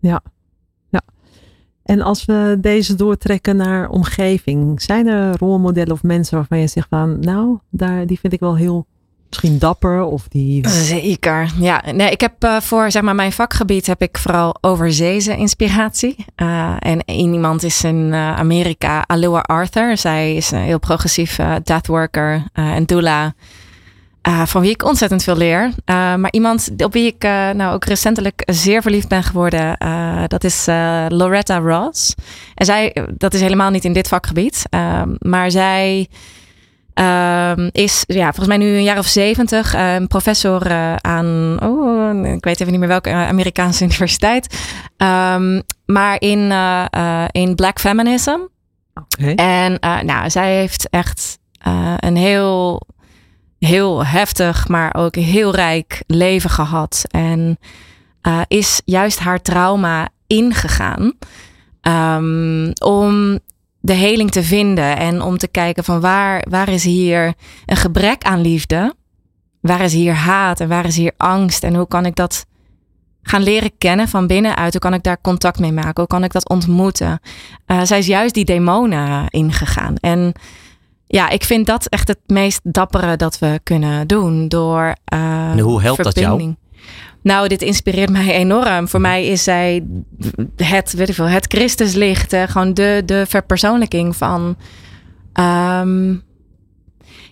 [0.00, 0.22] Ja.
[0.88, 1.00] ja.
[1.82, 4.82] En als we deze doortrekken naar omgeving.
[4.82, 7.20] Zijn er rolmodellen of mensen waarvan je zegt van.
[7.20, 8.86] Nou, daar, die vind ik wel heel
[9.32, 10.68] misschien dapper of die...
[10.68, 11.82] Zeker, ja.
[11.92, 16.24] Nee, ik heb uh, voor zeg maar, mijn vakgebied heb ik vooral overzeese inspiratie.
[16.36, 19.96] Uh, en iemand is in uh, Amerika, Aloha Arthur.
[19.96, 23.34] Zij is een heel progressief deathworker en doula.
[24.22, 25.70] van wie ik ontzettend veel leer.
[25.86, 27.22] maar iemand op wie ik
[27.54, 29.76] nou ook recentelijk zeer verliefd ben geworden,
[30.26, 30.66] dat is
[31.08, 32.14] Loretta Ross.
[32.54, 34.64] En zij, dat is helemaal niet in dit vakgebied,
[35.18, 36.08] maar zij
[36.94, 39.74] Um, is ja, volgens mij nu een jaar of zeventig.
[39.74, 44.56] Um, professor uh, aan, oh, ik weet even niet meer welke Amerikaanse universiteit.
[44.96, 46.84] Um, maar in, uh,
[47.30, 48.38] in Black Feminism.
[48.94, 49.34] Okay.
[49.34, 51.38] En nou, zij heeft echt
[51.96, 52.86] een heel,
[53.58, 57.04] heel heftig, maar ook heel rijk leven gehad.
[57.10, 57.58] En
[58.48, 61.12] is juist haar trauma ingegaan.
[62.78, 63.38] om
[63.84, 67.34] de heling te vinden en om te kijken van waar, waar is hier
[67.66, 68.94] een gebrek aan liefde?
[69.60, 71.64] Waar is hier haat en waar is hier angst?
[71.64, 72.46] En hoe kan ik dat
[73.22, 74.72] gaan leren kennen van binnenuit?
[74.72, 75.94] Hoe kan ik daar contact mee maken?
[75.94, 77.20] Hoe kan ik dat ontmoeten?
[77.66, 79.96] Uh, zij is juist die demonen ingegaan.
[79.96, 80.32] En
[81.06, 84.48] ja, ik vind dat echt het meest dappere dat we kunnen doen.
[84.48, 86.54] Door uh, en hoe helpt dat jou?
[87.22, 88.88] Nou, dit inspireert mij enorm.
[88.88, 89.86] Voor mij is zij
[90.56, 92.34] het, weet ik veel, het Christuslicht.
[92.46, 94.56] gewoon de, de verpersoonlijking van
[95.40, 96.22] um,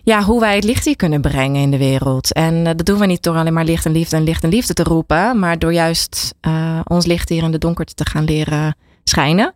[0.03, 2.33] ja, hoe wij het licht hier kunnen brengen in de wereld.
[2.33, 4.49] En uh, dat doen we niet door alleen maar licht en liefde en licht en
[4.49, 5.39] liefde te roepen.
[5.39, 9.53] Maar door juist uh, ons licht hier in de donkerte te gaan leren schijnen.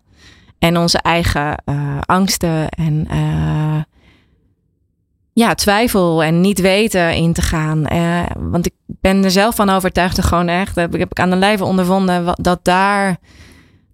[0.59, 1.63] En onze eigen
[2.05, 3.07] angsten en
[5.35, 7.93] ja, twijfel en niet weten in te gaan.
[7.93, 11.35] Uh, want ik ben er zelf van overtuigd, gewoon echt, heb, heb ik aan de
[11.35, 13.17] lijve ondervonden, dat daar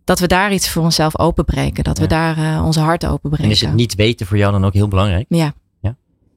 [0.04, 1.84] dat we daar iets voor onszelf openbreken.
[1.84, 3.46] Dat we daar uh, onze hart openbreken.
[3.46, 5.26] En is het niet weten voor jou dan ook heel belangrijk?
[5.30, 5.54] Ja.
[5.80, 5.96] ja?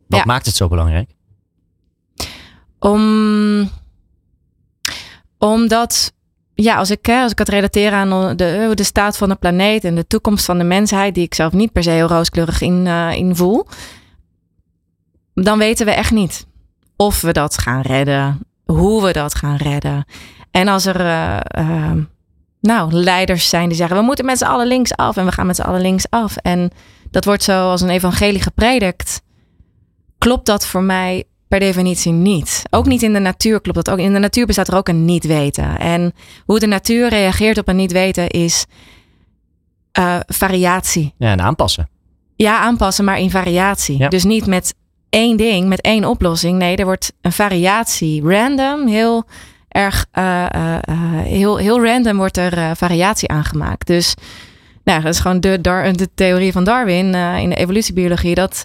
[0.08, 0.24] Wat ja.
[0.24, 1.10] maakt het zo belangrijk?
[2.78, 3.70] Om,
[5.38, 6.12] omdat,
[6.54, 9.94] ja, als ik, als ik het relateer aan de, de staat van de planeet en
[9.94, 13.12] de toekomst van de mensheid, die ik zelf niet per se heel rooskleurig in, uh,
[13.12, 13.66] in voel
[15.34, 16.46] dan weten we echt niet
[16.96, 18.38] of we dat gaan redden.
[18.64, 20.04] hoe we dat gaan redden.
[20.50, 21.92] En als er uh, uh,
[22.60, 25.46] nou, leiders zijn die zeggen: we moeten met z'n allen links af en we gaan
[25.46, 26.36] met z'n allen links af.
[26.36, 26.70] En
[27.10, 29.22] dat wordt zo als een evangelie gepredikt.
[30.18, 32.62] Klopt dat voor mij per definitie niet.
[32.70, 33.98] Ook niet in de natuur klopt dat ook.
[33.98, 35.78] In de natuur bestaat er ook een niet weten.
[35.78, 36.12] En
[36.44, 38.66] hoe de natuur reageert op een niet weten is
[39.98, 41.14] uh, variatie.
[41.18, 41.88] Ja, en aanpassen.
[42.36, 43.98] Ja, aanpassen, maar in variatie.
[43.98, 44.08] Ja.
[44.08, 44.74] Dus niet met
[45.14, 46.58] één ding, met één oplossing.
[46.58, 48.22] Nee, er wordt een variatie.
[48.22, 49.24] Random, heel
[49.68, 50.76] erg, uh, uh,
[51.22, 53.86] heel, heel random wordt er variatie aangemaakt.
[53.86, 54.14] Dus
[54.84, 58.34] nou, dat is gewoon de, de theorie van Darwin in de evolutiebiologie.
[58.34, 58.62] Dat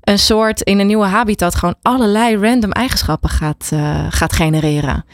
[0.00, 3.72] een soort in een nieuwe habitat gewoon allerlei random eigenschappen gaat,
[4.10, 5.04] gaat genereren.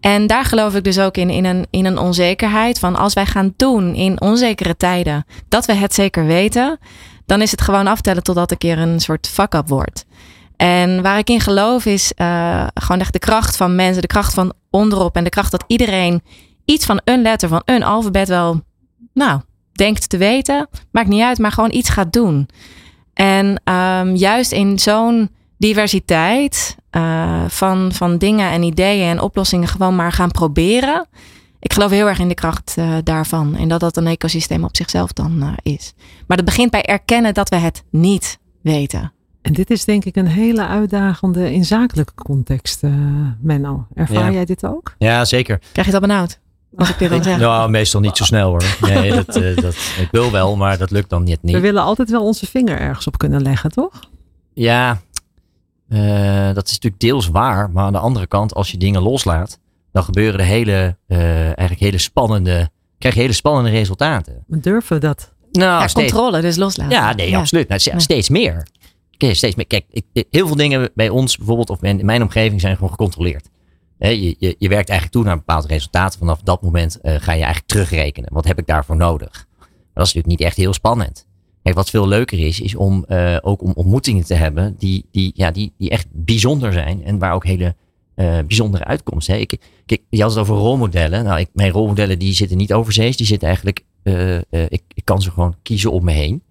[0.00, 3.26] En daar geloof ik dus ook in, in een, in een onzekerheid van als wij
[3.26, 6.78] gaan doen in onzekere tijden dat we het zeker weten,
[7.26, 10.04] dan is het gewoon aftellen totdat een keer een soort fuck-up wordt.
[10.60, 14.34] En waar ik in geloof is uh, gewoon echt de kracht van mensen, de kracht
[14.34, 16.22] van onderop en de kracht dat iedereen
[16.64, 18.60] iets van een letter, van een alfabet wel,
[19.14, 19.40] nou,
[19.72, 20.68] denkt te weten.
[20.90, 22.48] Maakt niet uit, maar gewoon iets gaat doen.
[23.14, 29.96] En um, juist in zo'n diversiteit uh, van, van dingen en ideeën en oplossingen gewoon
[29.96, 31.06] maar gaan proberen.
[31.60, 33.56] Ik geloof heel erg in de kracht uh, daarvan.
[33.56, 35.92] En dat dat een ecosysteem op zichzelf dan is.
[36.26, 39.12] Maar dat begint bij erkennen dat we het niet weten.
[39.42, 42.92] En dit is denk ik een hele uitdagende in zakelijke context, uh,
[43.40, 43.86] Menno.
[43.94, 44.30] Ervaar Ja.
[44.30, 44.94] jij dit ook?
[44.98, 45.60] Ja, zeker.
[45.72, 46.40] Krijg je al benauwd?
[46.76, 47.38] Als ik dit dan zeg.
[47.38, 48.62] Nou, meestal niet zo snel hoor.
[48.80, 51.54] Nee, dat, eh, dat, ik wil wel, maar dat lukt dan net niet.
[51.54, 54.00] We willen altijd wel onze vinger ergens op kunnen leggen, toch?
[54.54, 55.00] Ja,
[55.88, 57.70] eh, dat is natuurlijk deels waar.
[57.70, 59.58] Maar aan de andere kant, als je dingen loslaat,
[59.92, 64.44] dan gebeuren er hele, eh, eigenlijk hele spannende, krijg je hele spannende resultaten.
[64.46, 65.32] We durven dat.
[65.52, 66.92] Nou, Ja, steeds, controle, dus loslaten.
[66.92, 67.68] ja, nee, absoluut.
[67.68, 68.66] Nou, steeds meer.
[69.20, 69.66] Kijk, steeds meer.
[69.66, 69.84] Kijk,
[70.30, 73.48] heel veel dingen bij ons bijvoorbeeld, of in mijn omgeving, zijn gewoon gecontroleerd.
[73.98, 76.18] Je, je, je werkt eigenlijk toe naar bepaalde resultaten.
[76.18, 78.32] Vanaf dat moment eh, ga je eigenlijk terugrekenen.
[78.32, 79.46] Wat heb ik daarvoor nodig?
[79.58, 81.26] Dat is natuurlijk niet echt heel spannend.
[81.62, 85.32] Kijk, wat veel leuker is, is om eh, ook om ontmoetingen te hebben die, die,
[85.34, 87.04] ja, die, die echt bijzonder zijn.
[87.04, 87.74] En waar ook hele
[88.14, 89.34] eh, bijzondere uitkomsten.
[89.34, 89.40] Hè.
[89.40, 89.58] Ik,
[90.08, 91.24] je had het over rolmodellen.
[91.24, 93.16] Nou, ik, mijn rolmodellen die zitten niet overzees.
[93.16, 93.84] Die zitten eigenlijk,
[94.68, 96.42] ik, ik kan ze gewoon kiezen om me heen.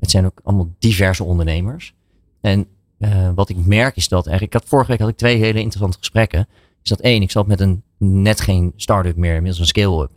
[0.00, 1.94] Het zijn ook allemaal diverse ondernemers.
[2.42, 2.66] En
[2.98, 5.58] eh, wat ik merk is dat eigenlijk, ik had vorige week had ik twee hele
[5.58, 6.48] interessante gesprekken.
[6.82, 10.10] Is dat één, ik zat met een net geen start-up meer, inmiddels een scale-up.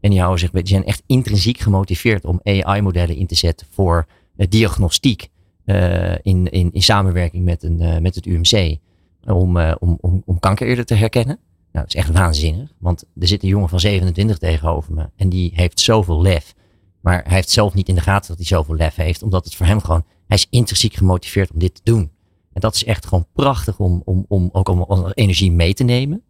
[0.00, 4.06] En die houden zich, die zijn echt intrinsiek gemotiveerd om AI-modellen in te zetten voor
[4.36, 5.28] eh, diagnostiek
[5.64, 8.76] eh, in, in, in samenwerking met, een, met het UMC.
[9.24, 11.38] Om, om, om, om kanker eerder te herkennen.
[11.72, 12.72] Nou, dat is echt waanzinnig.
[12.78, 15.08] Want er zit een jongen van 27 tegenover me.
[15.16, 16.54] En die heeft zoveel lef.
[17.00, 19.22] Maar hij heeft zelf niet in de gaten dat hij zoveel lef heeft.
[19.22, 22.10] Omdat het voor hem gewoon, hij is intrinsiek gemotiveerd om dit te doen.
[22.52, 26.22] En dat is echt gewoon prachtig om, om, om ook om, energie mee te nemen.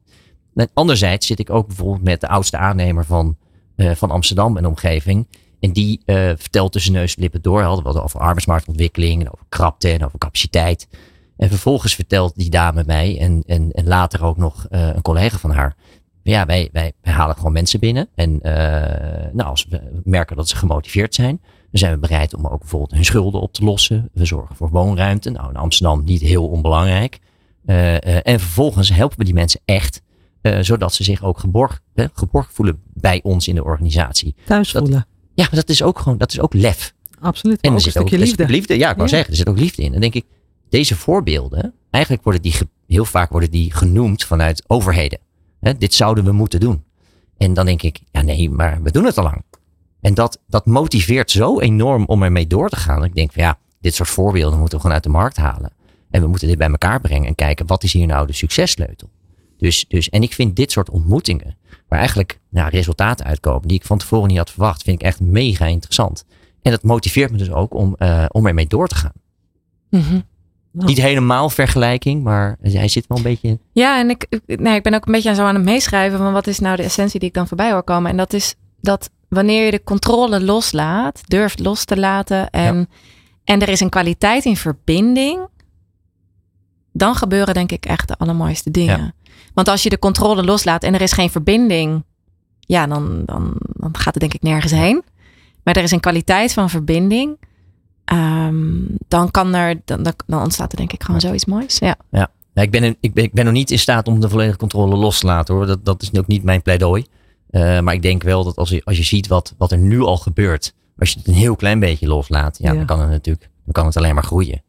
[0.54, 3.36] En anderzijds zit ik ook bijvoorbeeld met de oudste aannemer van,
[3.76, 5.26] eh, van Amsterdam en omgeving.
[5.60, 7.62] En die eh, vertelt tussen neus en lippen door.
[7.62, 10.88] Hadden we het over arbeidsmarktontwikkeling en over krapte en over capaciteit.
[11.36, 15.38] En vervolgens vertelt die dame mij en, en, en later ook nog eh, een collega
[15.38, 15.76] van haar.
[16.22, 18.08] Ja, wij, wij, wij halen gewoon mensen binnen.
[18.14, 18.38] En
[19.32, 22.92] nou, als we merken dat ze gemotiveerd zijn, dan zijn we bereid om ook bijvoorbeeld
[22.92, 24.09] hun schulden op te lossen.
[24.12, 25.30] We zorgen voor woonruimte.
[25.30, 27.18] Nou, in Amsterdam niet heel onbelangrijk.
[27.66, 30.02] Eh, eh, en vervolgens helpen we die mensen echt,
[30.42, 34.35] eh, zodat ze zich ook geborgd, eh, geborgd voelen bij ons in de organisatie.
[34.46, 35.06] Thuis Dat- voelen.
[35.35, 36.94] Ja, maar dat is ook gewoon, dat is ook lef.
[37.20, 37.61] Absoluut.
[37.61, 38.78] En er zit ook zit liefde.
[38.78, 39.14] Ja, ik wou Ja.
[39.14, 39.92] zeggen, er zit ook liefde in.
[39.92, 40.24] Dan denk ik,
[40.68, 42.54] deze voorbeelden, eigenlijk worden die,
[42.87, 45.18] heel vaak worden die genoemd vanuit overheden.
[45.61, 46.85] Hè, dit zouden we moeten doen.
[47.38, 49.42] En dan denk ik, ja nee, maar we doen het al lang.
[50.00, 52.96] En dat, dat motiveert zo enorm om ermee door te gaan.
[52.96, 55.72] Dat ik denk van ja, dit soort voorbeelden moeten we gewoon uit de markt halen.
[56.10, 59.10] En we moeten dit bij elkaar brengen en kijken, wat is hier nou de successleutel?
[59.58, 61.56] Dus, dus, en ik vind dit soort ontmoetingen,
[61.88, 65.20] waar eigenlijk nou, resultaten uitkomen die ik van tevoren niet had verwacht, vind ik echt
[65.20, 66.24] mega interessant.
[66.62, 69.12] En dat motiveert me dus ook om, eh, om ermee door te gaan.
[69.90, 70.20] Mhm.
[70.72, 73.58] Niet helemaal vergelijking, maar hij zit wel een beetje.
[73.72, 76.46] Ja, en ik, nee, ik ben ook een beetje zo aan het meeschrijven van wat
[76.46, 78.10] is nou de essentie die ik dan voorbij hoor komen.
[78.10, 82.88] En dat is dat wanneer je de controle loslaat, durft los te laten en,
[83.45, 85.49] en er is een kwaliteit in verbinding,
[86.93, 89.14] dan gebeuren denk ik echt de allermooiste dingen.
[89.55, 92.05] Want als je de controle loslaat en er is geen verbinding,
[92.61, 95.03] ja, dan, dan, dan gaat het denk ik nergens heen.
[95.62, 97.38] Maar er is een kwaliteit van verbinding.
[98.05, 101.79] ehm, dan kan er, dan, dan, ontstaat er denk ik gewoon zoiets moois.
[101.79, 101.97] Ja.
[102.53, 104.97] Ja, ik, ben, ik, ben, ik ben nog niet in staat om de volledige controle
[104.97, 105.66] los te laten hoor.
[105.66, 107.05] Dat, dat is ook niet mijn pleidooi.
[107.50, 110.00] Eh, maar ik denk wel dat als je, als je ziet wat, wat er nu
[110.00, 110.74] al gebeurt.
[110.98, 112.58] Als je het een heel klein beetje loslaat.
[112.60, 112.76] Ja, Ja.
[112.76, 114.62] dan kan het natuurlijk dan kan het alleen maar groeien.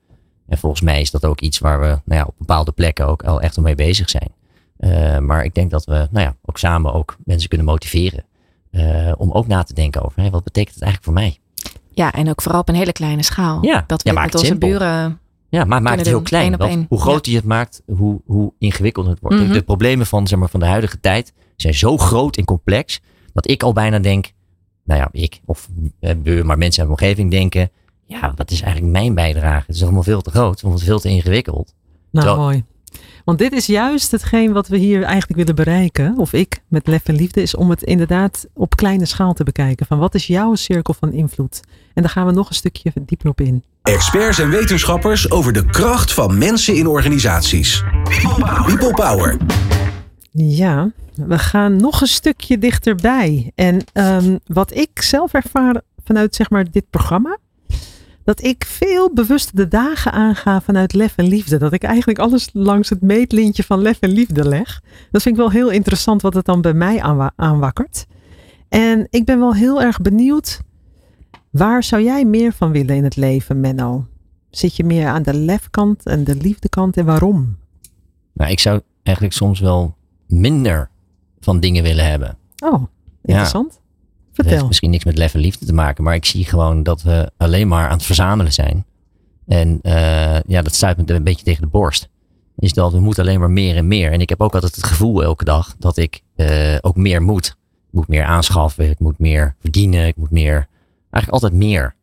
[0.47, 3.23] En volgens mij is dat ook iets waar we nou ja, op bepaalde plekken ook
[3.23, 4.29] al echt al mee bezig zijn.
[4.77, 8.23] Eh, maar ik denk dat we nou ja, ook samen ook mensen kunnen motiveren.
[8.71, 11.39] eh, om ook na te denken over hè, wat betekent het eigenlijk voor mij.
[11.91, 13.57] Ja, en ook vooral op een hele kleine schaal.
[13.65, 14.69] Ja, Dat we ja, met onze simpel.
[14.69, 15.19] buren.
[15.49, 16.57] Ja, maar maak het heel klein.
[16.57, 16.85] één.
[16.89, 19.35] hoe groter je het maakt, hoe, hoe ingewikkelder het wordt.
[19.39, 19.51] Mhm.
[19.53, 23.01] De problemen van, zeg maar, van de huidige tijd zijn zo groot en complex.
[23.33, 24.31] Dat ik al bijna denk,
[24.83, 25.67] nou ja, ik of
[25.99, 27.69] eh, we, maar mensen in mijn omgeving denken.
[28.05, 29.63] Ja, wat is eigenlijk mijn bijdrage?
[29.67, 31.73] Het is allemaal veel te groot, allemaal veel te ingewikkeld.
[32.11, 32.63] Nou, Terwijl- mooi.
[33.25, 37.07] Want dit is juist hetgeen wat we hier eigenlijk willen bereiken, of ik met Lef
[37.07, 39.85] en Liefde, is om het inderdaad op kleine schaal te bekijken.
[39.85, 41.59] Van wat is jouw cirkel van invloed?
[41.93, 43.63] En daar gaan we nog een stukje dieper op in.
[43.81, 47.83] Experts en wetenschappers over de kracht van mensen in organisaties.
[48.65, 49.37] People Power.
[50.31, 53.51] Ja, we gaan nog een stukje dichterbij.
[53.55, 57.37] En ehm, wat ik zelf ervaar vanuit zeg maar dit programma,
[58.23, 61.57] dat ik veel bewust de dagen aanga vanuit lef en liefde.
[61.57, 64.81] Dat ik eigenlijk alles langs het meetlintje van lef en liefde leg.
[65.11, 68.05] Dat vind ik wel heel interessant wat het dan bij mij aanwa- aanwakkert.
[68.69, 70.61] En ik ben wel heel erg benieuwd,
[71.49, 74.05] waar zou jij meer van willen in het leven, Menno?
[74.49, 77.57] Zit je meer aan de lefkant en de liefdekant en waarom?
[78.33, 79.95] Nou, ik zou eigenlijk soms wel
[80.31, 80.89] minder
[81.39, 82.37] van dingen willen hebben.
[82.63, 82.83] Oh,
[83.23, 83.71] interessant.
[83.71, 83.79] Het
[84.35, 84.67] heeft Vertel.
[84.67, 87.67] misschien niks met lef en liefde te maken, maar ik zie gewoon dat we alleen
[87.67, 88.85] maar aan het verzamelen zijn.
[89.47, 92.09] En eh, ja, dat stuit me een beetje tegen de borst.
[92.57, 94.11] Is dat we moeten alleen maar meer en meer.
[94.11, 97.47] En ik heb ook altijd het gevoel elke dag dat ik eh, ook meer moet.
[97.87, 100.67] Ik moet meer aanschaffen, ik moet meer verdienen, ik moet meer.
[101.09, 101.95] Eigenlijk altijd meer.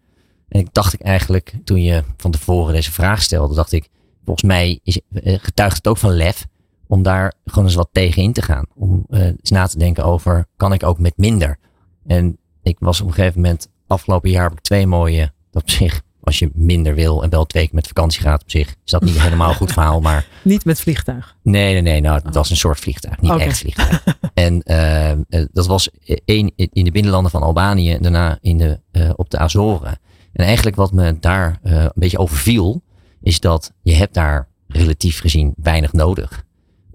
[0.48, 3.88] En ik dacht ik eigenlijk, toen je van tevoren deze vraag stelde, dacht ik,
[4.24, 6.46] volgens mij is, eh, getuigt het ook van lef
[6.88, 8.66] om daar gewoon eens wat tegen in te gaan.
[8.74, 11.58] Om eh, eens na te denken over, kan ik ook met minder?
[12.06, 15.70] En ik was op een gegeven moment, afgelopen jaar heb ik twee mooie, dat op
[15.70, 18.90] zich, als je minder wil en wel twee keer met vakantie gaat op zich, is
[18.90, 21.36] dat niet helemaal een goed verhaal, maar Niet met vliegtuig.
[21.42, 24.04] nee, nee, nee, nou, dat was een soort vliegtuig, niet echt vliegtuig.
[24.34, 25.18] En eh, eh,
[25.52, 25.90] dat was
[26.24, 28.80] één in de binnenlanden van Albanië en daarna in de,
[29.16, 29.98] op de Azoren.
[30.32, 32.82] En eigenlijk wat me daar een beetje overviel,
[33.20, 36.46] is dat je hebt daar relatief gezien weinig nodig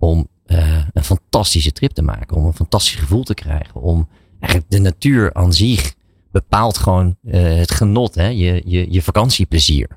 [0.03, 4.07] om eh, een fantastische trip te maken, om een fantastisch gevoel te krijgen, om
[4.39, 5.93] eigenlijk de natuur aan zich
[6.31, 8.27] bepaalt gewoon eh, het genot, hè?
[8.27, 9.87] Je, je, je vakantieplezier.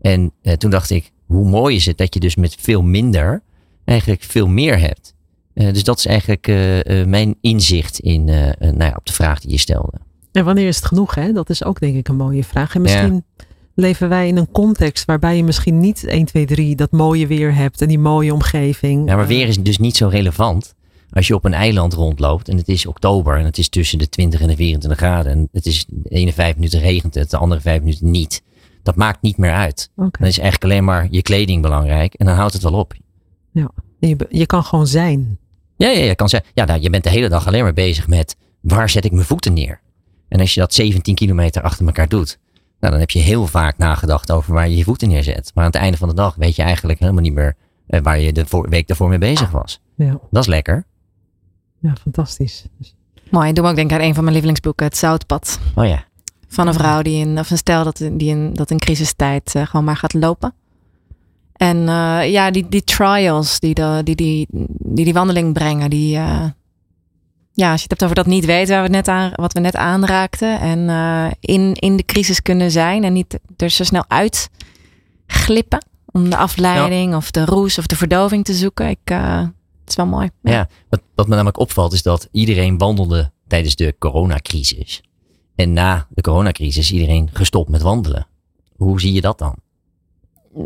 [0.00, 3.42] En eh, toen dacht ik, hoe mooi is het dat je dus met veel minder
[3.84, 5.14] eigenlijk veel meer hebt.
[5.54, 6.46] Dus dat is eigenlijk
[7.06, 8.24] mijn inzicht in,
[8.58, 9.92] nou ja, op de vraag die je stelde.
[10.32, 11.14] En wanneer is het genoeg?
[11.14, 11.32] Hè?
[11.32, 12.74] Dat is ook denk ik een mooie vraag.
[12.74, 13.24] En misschien
[13.80, 17.54] leven wij in een context waarbij je misschien niet 1, 2, 3 dat mooie weer
[17.54, 19.08] hebt en die mooie omgeving.
[19.08, 20.74] Ja, maar weer is dus niet zo relevant
[21.10, 24.08] als je op een eiland rondloopt en het is oktober en het is tussen de
[24.08, 27.36] 20 en de 24 graden en het is de ene vijf minuten regent het, de
[27.36, 28.42] andere vijf minuten niet.
[28.82, 29.90] Dat maakt niet meer uit.
[29.96, 30.18] Oké.
[30.18, 32.94] Dan is eigenlijk alleen maar je kleding belangrijk en dan houdt het wel op.
[33.98, 35.38] Je, be- je kan gewoon zijn.
[35.76, 38.08] Ja, ja, je kan zeggen, ja, nou, je bent de hele dag alleen maar bezig
[38.08, 39.80] met waar zet ik mijn voeten neer.
[40.28, 42.38] En als je dat 17 kilometer achter elkaar doet,
[42.80, 45.50] nou, dan heb je heel vaak nagedacht over waar je je voeten neerzet.
[45.54, 48.18] Maar aan het einde van de dag weet je eigenlijk helemaal niet meer eh, waar
[48.20, 49.80] je de voor- week daarvoor mee bezig was.
[49.94, 50.84] Ja, Dat is lekker.
[51.78, 52.64] ja fantastisch.
[53.30, 55.58] Mooi, doe me ook denken aan een van mijn lievelingsboeken, Het Zoutpad.
[55.74, 56.04] Oh ja.
[56.48, 59.66] Van een vrouw die in, of een stel dat, die in, dat in crisistijd eh,
[59.66, 60.54] gewoon maar gaat lopen.
[61.52, 64.46] En eh, ja, die, die trials die, de, die, die,
[64.78, 66.44] die die wandeling brengen, die, eh,
[67.52, 69.60] ja, als je het hebt over dat niet weten waar we net aan, wat we
[69.60, 70.60] net aanraakten.
[70.60, 74.50] En eh, in, in de crisis kunnen zijn en niet er zo snel uit
[75.26, 75.84] glippen.
[76.12, 78.88] Om de afleiding of de roes of de verdoving te zoeken.
[78.88, 80.30] Ik, eh, het is wel mooi.
[80.42, 85.02] Ja, wat, wat me namelijk opvalt is dat iedereen wandelde tijdens de coronacrisis.
[85.54, 88.26] En na de coronacrisis is iedereen gestopt met wandelen.
[88.76, 89.54] Hoe zie je dat dan?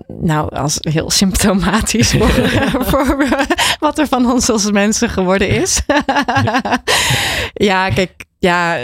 [0.07, 2.31] Nou, als heel symptomatisch voor,
[2.90, 3.29] voor
[3.79, 5.83] wat er van ons als mensen geworden is.
[7.70, 8.77] ja, kijk, ja,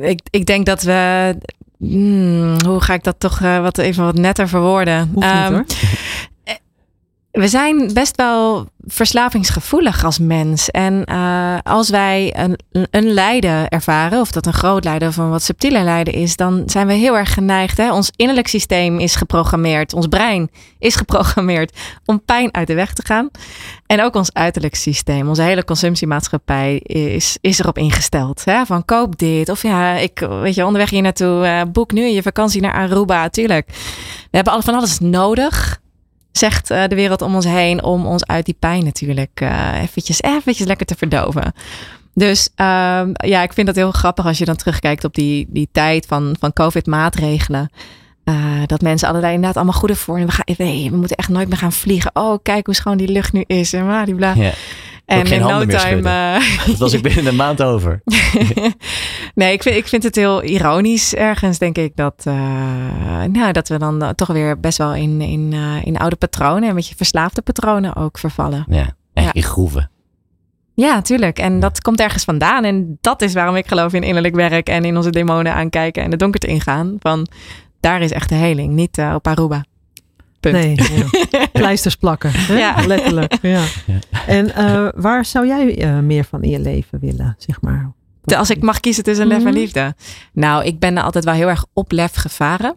[0.00, 1.34] ik, ik denk dat we.
[1.78, 5.10] hmm, hoe ga ik dat toch eh, wat even wat netter verwoorden?
[5.14, 5.62] Niet Ehm.
[7.34, 10.70] We zijn best wel verslavingsgevoelig als mens.
[10.70, 12.58] En eh, als wij een,
[12.90, 16.62] een lijden ervaren, of dat een groot lijden of een wat subtieler lijden is, dan
[16.66, 17.76] zijn we heel erg geneigd.
[17.76, 17.92] Hè?
[17.92, 23.02] Ons innerlijk systeem is geprogrammeerd, ons brein is geprogrammeerd om pijn uit de weg te
[23.04, 23.30] gaan.
[23.86, 28.44] En ook ons uiterlijk systeem, onze hele consumptiemaatschappij is, is erop ingesteld.
[28.44, 28.66] Hè?
[28.66, 32.22] Van koop dit, of ja, ik, weet je, onderweg hier naartoe, eh, boek nu je
[32.22, 33.66] vakantie naar Aruba, tuurlijk.
[34.30, 35.82] We hebben van alles nodig
[36.36, 40.22] zegt eh, de wereld om ons heen om ons uit die pijn natuurlijk eh eventjes,
[40.22, 41.52] eventjes lekker te verdoven.
[42.14, 45.68] Dus ehm, ja, ik vind dat heel grappig als je dan terugkijkt op die, die
[45.72, 47.70] tijd van, van COVID-maatregelen.
[48.24, 48.34] Eh,
[48.66, 50.18] dat mensen allerlei inderdaad allemaal goede voor.
[50.18, 52.10] We, gaan, nee, we moeten echt nooit meer gaan vliegen.
[52.14, 53.72] Oh, kijk hoe schoon die lucht nu is.
[53.72, 54.32] En bla, bla.
[54.34, 54.50] Ja.
[55.06, 56.08] En geen in no time.
[56.08, 58.02] eh, Dat was ik binnen een maand over.
[59.34, 62.34] nee, ik vind, ik vind het heel ironisch ergens, denk ik, dat, eh,
[63.30, 65.52] nou, dat we dan toch weer best wel in, in,
[65.84, 68.64] in oude patronen en een beetje verslaafde patronen ook vervallen.
[68.68, 69.90] Ja, echt in groeven.
[70.74, 71.38] Ja, tuurlijk.
[71.38, 72.64] En dat komt ergens vandaan.
[72.64, 76.10] En dat is waarom ik geloof in innerlijk werk en in onze demonen aankijken en
[76.10, 76.96] de donkerte ingaan.
[76.98, 77.26] Van
[77.84, 79.64] daar is echt de heling, niet eh, op Aruba.
[80.40, 80.54] Punt.
[80.54, 80.74] Nee,
[81.30, 81.46] ja.
[81.52, 82.30] pleisters plakken.
[82.32, 82.58] Hè?
[82.58, 82.86] Ja.
[82.86, 83.38] Letterlijk.
[83.42, 83.64] Ja.
[84.26, 87.92] En eh, waar zou jij eh, meer van in je leven willen, zeg maar?
[88.24, 89.52] Als ik mag kiezen tussen lef en Mhm.
[89.54, 89.94] liefde.
[90.32, 92.76] Nou, ik ben altijd wel heel erg op lef gevaren.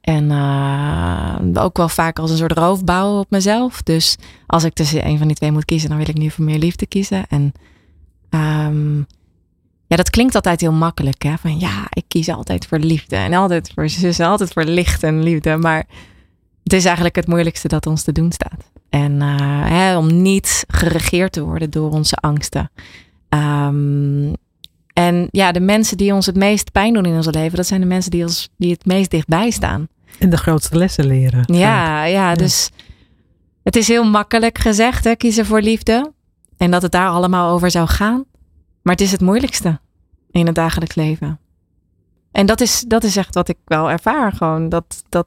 [0.00, 3.82] En eh, ook wel vaak als een soort roofbouw op mezelf.
[3.82, 6.44] Dus als ik tussen een van die twee moet kiezen, dan wil ik nu voor
[6.44, 7.24] meer liefde kiezen.
[7.28, 7.52] En
[8.30, 9.02] ehm,
[9.92, 11.22] ja, dat klinkt altijd heel makkelijk.
[11.22, 11.34] Hè?
[11.38, 13.16] Van ja, ik kies altijd voor liefde.
[13.16, 15.56] En altijd voor zussen, altijd voor licht en liefde.
[15.56, 15.86] Maar
[16.62, 18.70] het is eigenlijk het moeilijkste dat ons te doen staat.
[18.90, 22.70] En eh, hè, om niet geregeerd te worden door onze angsten.
[23.28, 24.32] Ehm,
[24.92, 27.80] en ja, de mensen die ons het meest pijn doen in ons leven, dat zijn
[27.80, 29.88] de mensen die, ons, die het meest dichtbij staan.
[30.18, 31.44] En de grootste lessen leren.
[31.46, 32.70] Ja, ja, dus
[33.62, 36.12] het is heel makkelijk gezegd, hè, kiezen voor liefde.
[36.56, 38.24] En dat het daar allemaal over zou gaan.
[38.82, 39.80] Maar het is het moeilijkste
[40.30, 41.40] in het dagelijks leven.
[42.32, 44.32] En dat is, dat is echt wat ik wel ervaar.
[44.32, 45.26] Gewoon dat, dat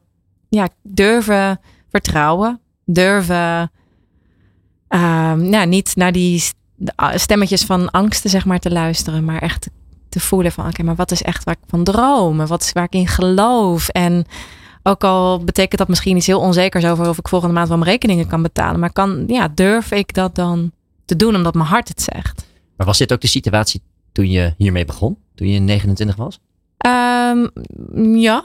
[0.49, 2.59] ja, durven vertrouwen.
[2.85, 3.71] Durven
[4.87, 6.55] ehm, ja, niet naar die st-
[7.13, 9.25] stemmetjes van angsten zeg maar te luisteren.
[9.25, 9.69] Maar echt
[10.09, 12.45] te, voelen van oké, maar wat is echt waar ik van droom?
[12.45, 13.89] Wat is waar ik in geloof?
[13.89, 14.25] En
[14.83, 17.89] ook al betekent dat misschien iets heel onzekers over of ik volgende maand wel mijn
[17.89, 18.79] rekeningen kan betalen.
[18.79, 20.71] Maar kan, ja, durf ik dat dan
[21.05, 22.45] te doen omdat mijn hart het zegt?
[22.77, 25.17] Maar was dit ook de situatie toen je hiermee begon?
[25.35, 26.39] Toen je 29 was?
[26.77, 27.47] Ehm,
[28.19, 28.43] ja.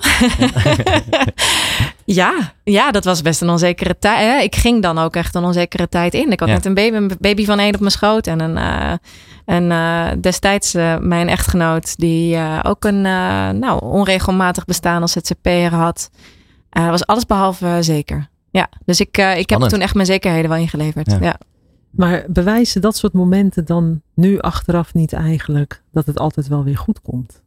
[2.05, 2.53] ja.
[2.65, 4.45] Ja, dat was best een onzekere tijd.
[4.45, 6.33] Ik ging dan ook echt een onzekere tijd in.
[6.33, 6.55] Ik had Ja.
[6.55, 8.27] net een baby, een baby van één op mijn schoot.
[8.27, 8.93] En een, eh,
[9.45, 13.01] en eh, destijds eh, mijn echtgenoot, die ook een
[13.59, 16.11] nou, onregelmatig bestaan als ZZP'er had.
[16.71, 18.29] Was alles behalve eh, zeker.
[18.51, 21.11] Ja, dus ik, ik heb toen echt mijn zekerheden wel ingeleverd.
[21.11, 21.19] Ja.
[21.21, 21.39] Ja.
[21.91, 26.79] Maar bewijzen dat soort momenten dan nu achteraf niet eigenlijk dat het altijd wel weer
[26.79, 27.43] goed komt?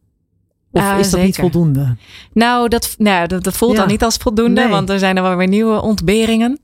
[0.72, 1.96] Of is dat niet voldoende?
[2.32, 3.78] Nou, dat, nou, dat, dat voelt Ja.
[3.78, 4.70] dan niet als voldoende, Nee.
[4.70, 6.58] want er zijn er wel weer nieuwe ontberingen.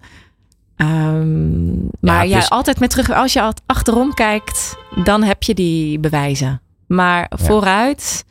[0.77, 5.99] Ehm, maar ja, dus- altijd met terug, als je achterom kijkt, dan heb je die
[5.99, 6.61] bewijzen.
[6.87, 8.25] Maar vooruit,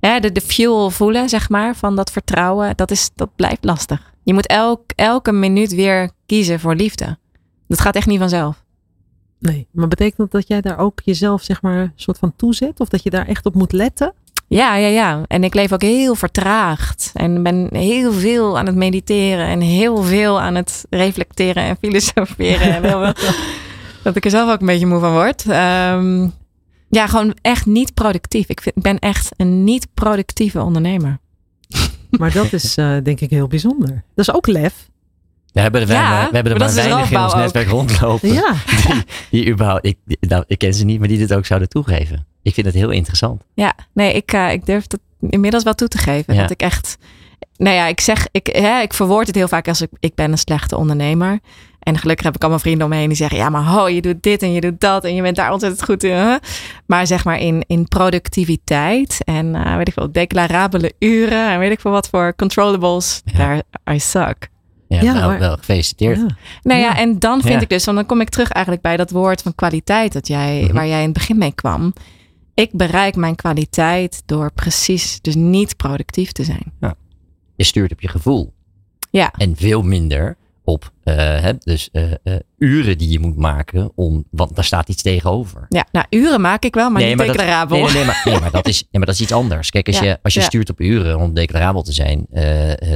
[0.00, 4.12] hè, de, de fuel voelen, zeg maar, van dat vertrouwen, dat, is, dat blijft lastig.
[4.22, 7.18] Je moet elk, elke minuut weer kiezen voor liefde.
[7.68, 8.61] Dat gaat echt niet vanzelf.
[9.42, 9.66] Nee.
[9.70, 12.80] Maar betekent dat dat jij daar ook jezelf zeg maar een soort van toezet?
[12.80, 14.12] Of dat je daar echt op moet letten?
[14.48, 15.22] Ja, ja, ja.
[15.26, 17.10] En ik leef ook heel vertraagd.
[17.14, 19.46] En ben heel veel aan het mediteren.
[19.46, 22.74] En heel veel aan het reflecteren en filosoferen.
[22.74, 23.32] En heel veel-
[24.02, 25.44] dat ik er zelf ook een beetje moe van word.
[25.48, 26.28] Ehm,
[26.88, 28.48] ja, gewoon echt niet productief.
[28.48, 31.18] Ik, vind, ik ben echt een niet productieve ondernemer.
[32.10, 34.04] Maar dat is eh, denk ik heel bijzonder.
[34.14, 34.90] Dat is ook lef.
[35.52, 37.38] We hebben er, Ja, wij- we hebben er maar is weinig in ons ook.
[37.38, 38.32] netwerk rondlopen.
[38.42, 38.54] Ja.
[39.30, 42.26] Die überhaupt, ik, nou, ik ken ze niet, maar die dit ook zouden toegeven.
[42.42, 43.42] Ik vind het heel interessant.
[43.54, 46.34] Ja, nee, ik, eh, ik durf dat inmiddels wel toe te geven.
[46.34, 46.40] Ja.
[46.40, 46.96] Dat ik echt.
[47.56, 50.32] Nou ja, ik zeg, ik, hè, ik verwoord het heel vaak als ik, ik ben
[50.32, 51.38] een slechte ondernemer.
[51.78, 54.00] En gelukkig heb ik allemaal vrienden om me heen die zeggen: Ja, maar ho, je
[54.00, 56.12] doet dit en je doet dat en je bent daar ontzettend goed in.
[56.16, 56.36] hè?
[56.86, 61.70] Maar zeg maar in, in productiviteit en eh, weet ik veel, declarabele uren en weet
[61.72, 63.38] ik veel wat voor controllables, Ja.
[63.38, 63.62] daar
[63.94, 64.48] I suck.
[64.94, 66.16] Ja, Ja, nou, maar- wel gefeliciteerd.
[66.16, 66.26] Ja.
[66.62, 67.60] Nou ja, en dan vind Ja.
[67.60, 70.62] ik dus, want dan kom ik terug eigenlijk bij dat woord van kwaliteit dat jij,
[70.62, 70.72] Mhm.
[70.74, 71.92] waar jij in het begin mee kwam.
[72.54, 76.72] Ik bereik mijn kwaliteit door precies, dus niet productief te zijn.
[77.56, 78.52] Je stuurt op je gevoel.
[79.10, 79.30] Ja.
[79.36, 83.92] En veel minder op eh, hè, dus, eh, eh, uren die je moet maken.
[83.94, 85.66] Om, want daar staat iets tegenover.
[85.68, 87.76] Ja, nou, uren maak ik wel, maar niet dat, declarabel.
[87.76, 89.70] nee, nee, nee, maar, nee, maar, dat is, nee, maar dat is iets anders.
[89.70, 90.46] Kijk, als Ja, je, als je ja.
[90.46, 92.26] stuurt op uren om declarabel te zijn,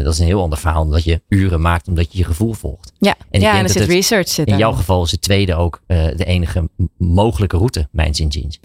[0.02, 0.82] dat is een heel ander verhaal.
[0.82, 2.92] Omdat je uren maakt omdat je je gevoel volgt.
[2.98, 5.54] Ja, ik ja en er zit het research zit In jouw geval is het tweede
[5.54, 8.60] ook eh, de enige mogelijke route, mijns inziens.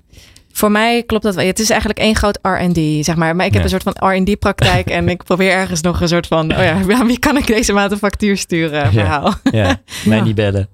[0.53, 1.45] Voor mij klopt dat wel.
[1.45, 3.35] Het is eigenlijk één groot R&D, zeg maar.
[3.35, 3.73] Maar ik heb Ja.
[3.73, 7.07] een soort van R&D-praktijk en ik probeer ergens nog een soort van, oh ja, aan
[7.07, 9.33] wie kan ik deze maand een factuur sturen verhaal.
[9.51, 10.23] Ja, mij Ja.
[10.23, 10.69] niet bellen.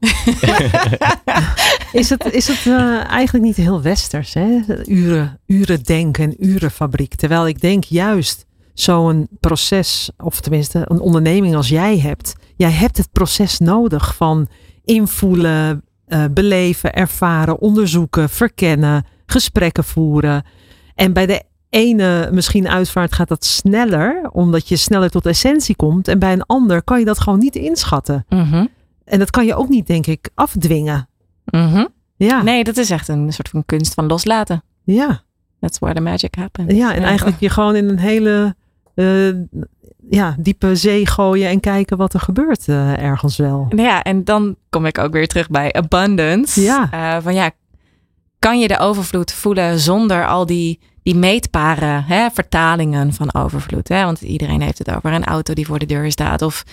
[1.91, 4.57] Is het, is het eh, eigenlijk niet heel westers, hè?
[4.85, 7.15] Uren, uren denken en urenfabriek.
[7.15, 12.35] Terwijl ik denk juist zo'n proces, of tenminste een onderneming als jij hebt.
[12.55, 14.47] Jij hebt het proces nodig van
[14.85, 20.43] invoelen, eh, beleven, ervaren, onderzoeken, verkennen, gesprekken voeren.
[20.95, 26.07] En bij de ene misschien uitvaart gaat dat sneller, omdat je sneller tot essentie komt.
[26.07, 28.25] En bij een ander kan je dat gewoon niet inschatten.
[28.29, 28.65] Mhm.
[29.05, 31.09] En dat kan je ook niet, denk ik, afdwingen.
[31.45, 31.85] Mhm.
[32.15, 34.63] Ja, Nee, dat is echt een soort van kunst van loslaten.
[34.83, 35.25] ja.
[35.59, 36.73] That's where the magic happens.
[36.73, 38.55] ja en eigenlijk je gewoon in een hele
[38.95, 39.29] eh,
[40.09, 43.67] ja, diepe zee gooien en kijken wat er gebeurt eh, ergens wel.
[43.75, 46.61] Ja, en dan kom ik ook weer terug bij abundance.
[46.61, 46.89] Ja.
[46.91, 47.51] Eh, van ja,
[48.39, 53.87] kan je de overvloed voelen zonder al die, die meetbare hè, vertalingen van overvloed?
[53.87, 54.03] Hè?
[54.03, 56.41] Want iedereen heeft het over een auto die voor de deur staat.
[56.41, 56.63] Of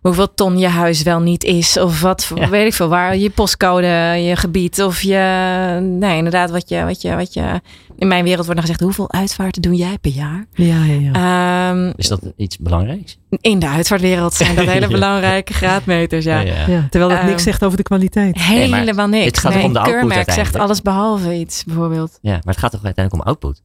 [0.00, 1.78] hoeveel ton je huis wel niet is.
[1.78, 2.48] Of wat, Ja.
[2.48, 3.86] weet ik veel, waar je postcode,
[4.22, 4.82] je gebied.
[4.82, 7.60] Of je, nee, inderdaad, wat je, wat je, wat je...
[7.96, 10.46] In mijn wereld wordt dan gezegd, hoeveel uitvaarten doe jij per jaar?
[10.52, 11.70] Ja, ja, ja.
[11.70, 13.18] Ehm, Is dat iets belangrijks?
[13.40, 14.92] in de uitvaartwereld zijn dat hele Ja.
[14.92, 16.40] belangrijke graadmeters, ja.
[16.40, 16.54] ja.
[16.66, 16.86] ja.
[16.90, 18.40] Terwijl dat Ehm, niks zegt over de kwaliteit.
[18.40, 19.24] Helemaal niks.
[19.24, 22.18] het gaat toch om de output keurmerk zegt alles behalve iets, bijvoorbeeld.
[22.22, 23.62] Ja, maar het gaat toch uiteindelijk om output?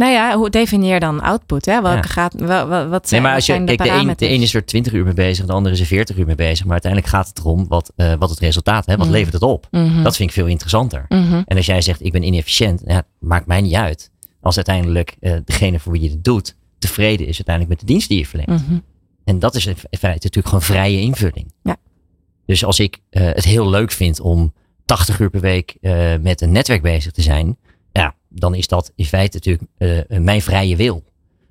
[0.00, 1.64] Nou ja, hoe definieer dan output?
[1.64, 1.82] Hè?
[1.82, 2.02] Welke Ja.
[2.12, 4.28] gaat, wel, wel- wat Nee, zijn, maar wat als je, de kijk, de een, de
[4.30, 6.62] een is er 20 uur mee bezig, de andere is er 40 uur mee bezig.
[6.64, 8.94] Maar uiteindelijk gaat het erom wat, eh, wat het resultaat is.
[8.94, 9.14] Wat Mhm.
[9.14, 9.66] levert het op?
[9.70, 10.02] Mhm.
[10.02, 11.04] Dat vind ik veel interessanter.
[11.08, 11.42] Mhm.
[11.46, 14.10] En als jij zegt, ik ben inefficiënt, ja, maakt mij niet uit.
[14.40, 18.08] Als uiteindelijk eh, degene voor wie je het doet, tevreden is uiteindelijk met de dienst
[18.08, 18.62] die je verleent.
[19.24, 21.52] En dat is in feite natuurlijk gewoon vrije invulling.
[21.62, 21.76] Ja.
[22.46, 24.52] Dus als ik eh, het heel leuk vind om
[24.84, 25.76] 80 uur per week
[26.20, 27.56] met een netwerk bezig te zijn,
[28.30, 29.70] dan is dat in feite natuurlijk
[30.08, 31.04] eh, mijn vrije wil.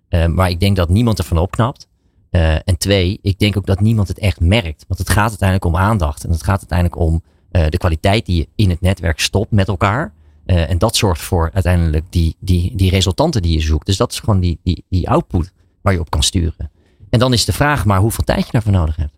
[0.08, 1.88] Eh, maar ik denk dat niemand ervan opknapt.
[2.30, 4.86] Eh, en twee, ik denk ook dat niemand het echt merkt.
[4.88, 6.24] Want het gaat uiteindelijk om aandacht.
[6.24, 9.68] En het gaat uiteindelijk om eh, de kwaliteit die je in het netwerk stopt met
[9.68, 10.14] elkaar.
[10.46, 13.86] Eh, en dat zorgt voor uiteindelijk die, die, die resultanten die je zoekt.
[13.86, 15.52] Dus dat is gewoon die, die, die output
[15.82, 16.72] waar je op kan sturen.
[17.10, 19.14] En dan is de vraag maar hoeveel tijd je daarvoor nodig hebt.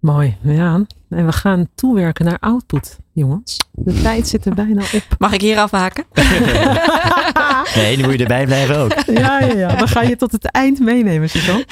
[0.00, 0.86] Mooi, ja.
[1.08, 3.56] En we gaan toewerken naar output, jongens.
[3.72, 5.02] De tijd zit er bijna op.
[5.18, 6.04] Mag ik hier afhaken?
[7.74, 8.92] Nee, nu moet je erbij blijven ook.
[9.06, 9.76] Ja, ja, ja.
[9.76, 11.66] We gaan je tot het eind meenemen, Suzanne.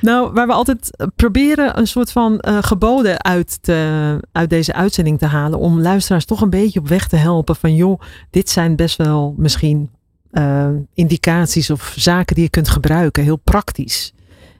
[0.00, 4.72] Nou, waar we altijd eh, proberen een soort van eh, geboden uit, te, uit deze
[4.72, 5.58] uitzending te halen.
[5.58, 7.56] Om luisteraars toch een beetje op weg te helpen.
[7.56, 8.00] Van joh,
[8.30, 9.90] dit zijn best wel misschien
[10.30, 13.22] eh, indicaties of zaken die je kunt gebruiken.
[13.22, 14.12] Heel praktisch.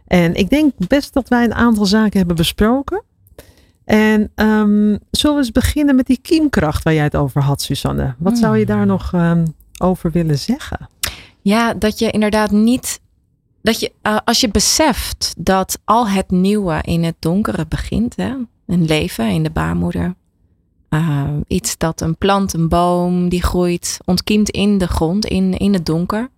[0.07, 3.03] En ik denk best dat wij een aantal zaken hebben besproken.
[3.89, 8.15] En ehm, zullen we eens beginnen met die kiemkracht waar jij het over had, Susanne?
[8.19, 9.47] Wat zou je daar nog ehm,
[9.79, 10.89] over willen zeggen?
[11.41, 13.01] Ja, dat je inderdaad niet.
[13.63, 18.35] Dat je, eh, als je beseft dat al het nieuwe in het donkere begint, hè?
[18.67, 20.15] een leven in de baarmoeder.
[20.89, 25.73] eh, iets dat een plant, een boom, die groeit, ontkiemt in de grond, in, in
[25.73, 26.31] het donker.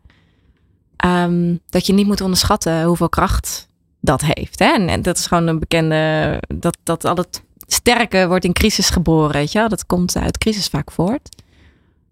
[0.97, 3.69] Ehm, dat je niet moet onderschatten hoeveel kracht
[4.01, 4.59] dat heeft.
[4.59, 4.73] Hè?
[4.73, 8.91] En, en dat is gewoon een bekende, dat, dat al het sterke wordt in crisis
[8.91, 9.69] geboren, weet je wel?
[9.69, 11.43] Dat komt uit crisis vaak voort.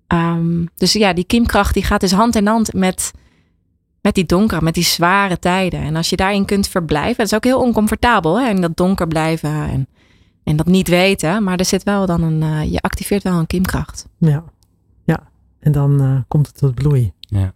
[0.06, 3.12] Ehm, dus ja, die kiemkracht die gaat dus hand in hand met,
[4.00, 5.80] met die donker, met die zware tijden.
[5.80, 8.48] En als je daarin kunt verblijven, dat is ook heel oncomfortabel, hè?
[8.48, 9.88] in dat donker blijven en,
[10.44, 11.44] en dat niet weten.
[11.44, 14.06] Maar er zit wel dan een, eh, je activeert wel een kiemkracht.
[14.18, 14.44] Ja,
[15.04, 15.28] ja.
[15.60, 17.12] En dan eh, komt het tot bloei.
[17.20, 17.52] Ja.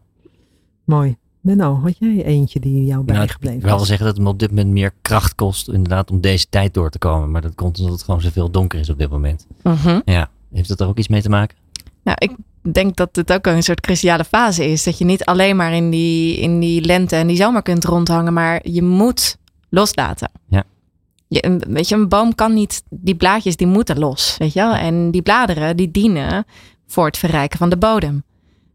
[0.85, 1.17] Mooi.
[1.43, 4.31] Menno, had jij eentje die jou Nou, bijgebleven Ik wil wel zeggen dat het me
[4.31, 7.31] op dit moment meer kracht kost inderdaad om deze tijd door te komen.
[7.31, 9.47] Maar dat komt omdat het gewoon zoveel donker is op dit moment.
[10.05, 11.57] Ja, heeft dat er ook iets mee te maken?
[12.05, 12.37] Nou, ik
[12.73, 14.85] denk dat het ook een soort cruciale fase is.
[14.85, 18.33] Dat je niet alleen maar in die, in die lente en die zomer kunt rondhangen,
[18.33, 19.37] maar je moet
[19.69, 20.31] loslaten.
[20.49, 20.65] Ja.
[21.29, 24.61] Je, een- weet je, een boom kan niet, die blaadjes die moeten los, weet je
[24.61, 24.75] wel.
[24.75, 26.45] En die bladeren die dienen
[26.87, 28.23] voor het verrijken van de bodem.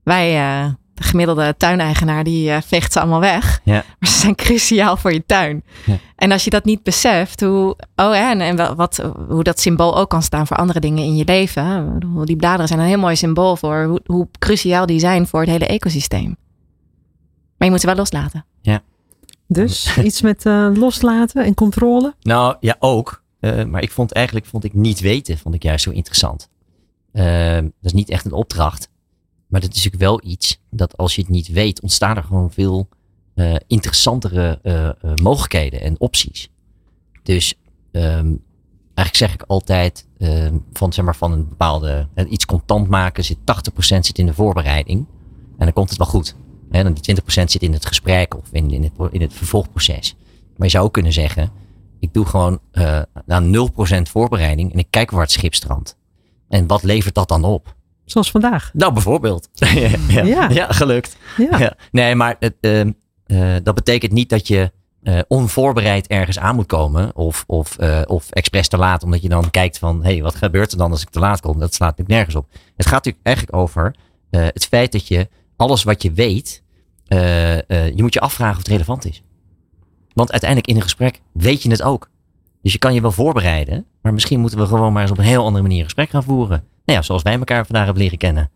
[0.04, 3.62] Wij, eh, de gemiddelde tuineigenaar, die eh, veegt ze allemaal weg.
[3.64, 3.84] Ja.
[4.00, 5.64] Maar ze zijn cruciaal voor je tuin.
[5.86, 5.98] Ja.
[6.16, 9.98] En als je dat niet beseft, hoe, oh, ja, en, en wat, hoe dat symbool
[9.98, 12.00] ook kan staan voor andere dingen in je leven.
[12.24, 15.50] Die bladeren zijn een heel mooi symbool voor hoe, hoe cruciaal die zijn voor het
[15.50, 16.36] hele ecosysteem.
[17.58, 18.46] Maar je moet ze wel loslaten.
[19.48, 22.14] Dus iets met eh, loslaten en controle.
[22.22, 23.24] Nou ja, ook.
[23.40, 26.50] Eh, maar ik vond eigenlijk vond ik niet weten, vond ik juist zo interessant.
[27.12, 28.90] Dat is niet echt een opdracht.
[29.48, 32.52] Maar dat is natuurlijk wel iets dat als je het niet weet, ontstaan er gewoon
[32.52, 32.88] veel
[33.38, 34.94] eh, interessantere eh, eh,
[35.24, 36.50] mogelijkheden en opties.
[37.24, 37.54] Dus
[37.92, 38.36] ehm,
[38.94, 43.38] eigenlijk zeg ik altijd ehm, van, zeg maar, van een bepaalde iets contant maken zit
[43.38, 43.44] 80%
[43.80, 45.06] zit in de voorbereiding.
[45.58, 46.36] En dan komt het wel goed.
[46.72, 50.16] En dan die 20% zit in het gesprek of in, in, het, in het vervolgproces.
[50.56, 51.52] Maar je zou ook kunnen zeggen,
[52.00, 52.60] ik doe gewoon
[53.26, 53.70] nou,
[54.00, 55.98] 0% voorbereiding en ik kijk waar het schip strandt.
[56.48, 57.76] En wat levert dat dan op?
[58.08, 58.72] Zoals vandaag.
[58.74, 59.50] Nou, bijvoorbeeld.
[59.54, 60.50] ja, Ja.
[60.50, 60.72] ja.
[60.72, 61.18] gelukt.
[61.38, 61.76] Ja.
[61.92, 62.92] Nee, maar het, ehm,
[63.26, 64.72] eh, dat betekent niet dat je
[65.04, 67.16] eh, onvoorbereid ergens aan moet komen.
[67.16, 70.04] Of, of, eh, of expres te laat, omdat je dan kijkt van...
[70.04, 71.60] hé, hey, wat gebeurt er dan als ik te laat kom?
[71.60, 72.48] Dat slaat natuurlijk nergens op.
[72.76, 73.96] Het gaat natuurlijk eigenlijk over
[74.30, 76.64] het feit dat je alles wat je weet,
[77.08, 79.24] je moet je afvragen of het relevant is.
[80.14, 82.10] Want uiteindelijk in een gesprek weet je het ook.
[82.62, 85.24] Dus je kan je wel voorbereiden, maar misschien moeten we gewoon maar eens op een
[85.24, 86.64] heel andere manier een gesprek gaan voeren.
[86.88, 88.50] Nou ja, zoals wij elkaar vandaag hebben leren kennen.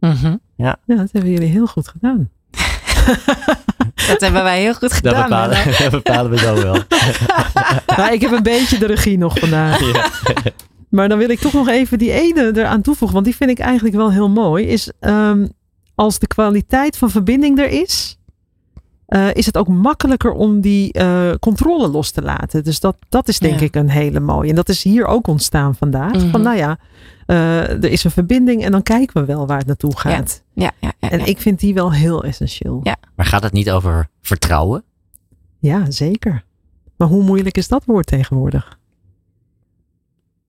[0.00, 0.36] Mhm.
[0.56, 2.30] Ja, dat hebben jullie heel goed gedaan.
[4.08, 5.22] Dat hebben wij heel goed Dat gedaan.
[5.22, 6.82] bepalen, dat bepalen we zo wel.
[7.96, 9.80] Maar ik heb een beetje de regie nog vandaag.
[10.90, 13.12] Maar dan wil ik toch nog even die ene eraan toevoegen.
[13.12, 14.66] Want die vind ik eigenlijk wel heel mooi.
[14.66, 15.46] Is ehm,
[15.94, 18.17] als de kwaliteit van verbinding er is.
[19.08, 22.64] Eh, is het ook makkelijker om die eh, controle los te laten.
[22.64, 23.66] Dus dat, dat is denk Ja.
[23.66, 24.48] ik een hele mooie.
[24.48, 26.12] En dat is hier ook ontstaan vandaag.
[26.12, 26.30] Mhm.
[26.30, 26.78] Van nou ja,
[27.26, 30.42] eh, er is een verbinding en dan kijken we wel waar het naartoe gaat.
[30.52, 31.24] Ja, ja, ja, En ja.
[31.24, 32.80] ik vind die wel heel essentieel.
[32.82, 32.96] Ja.
[33.16, 34.84] Maar gaat het niet over vertrouwen?
[35.58, 36.44] Ja, zeker.
[36.96, 38.78] Maar hoe moeilijk is dat woord tegenwoordig?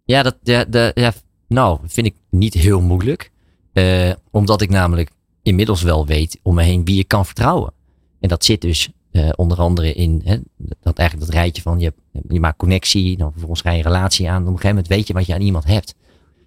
[0.03, 1.13] Ja, dat, ja, de, ja,
[1.47, 3.31] nou, vind ik niet heel moeilijk.
[3.73, 5.09] Eh, omdat ik namelijk
[5.43, 7.73] inmiddels wel weet om me heen wie je kan vertrouwen.
[8.19, 10.37] En dat zit dus eh, onder andere in hè,
[10.81, 11.93] dat eigenlijk dat rijtje van je,
[12.27, 14.35] je maakt connectie, dan vervolgens ga je een relatie aan.
[14.41, 15.95] Op een gegeven moment weet je wat je aan iemand hebt.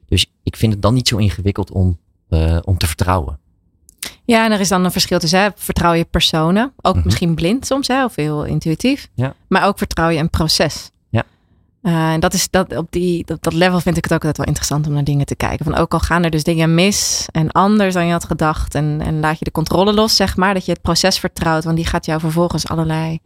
[0.08, 1.98] Dus ik vind het dan niet zo ingewikkeld om,
[2.28, 3.38] eh, om te vertrouwen.
[4.24, 7.04] Ja, en er is dan een verschil tussen hè, vertrouw je personen, ook Mhm.
[7.04, 9.34] misschien blind soms, hè, of heel intuïtief, Ja.
[9.48, 10.90] maar ook vertrouw je een proces.
[11.82, 14.36] Eh, en dat is dat op die dat, dat level vind ik het ook altijd
[14.36, 15.64] wel interessant om naar dingen te kijken.
[15.64, 19.00] Van ook al gaan er dus dingen mis en anders dan je had gedacht en,
[19.00, 21.86] en laat je de controle los, zeg maar, dat je het proces vertrouwt, want die
[21.86, 23.18] gaat jou vervolgens allerlei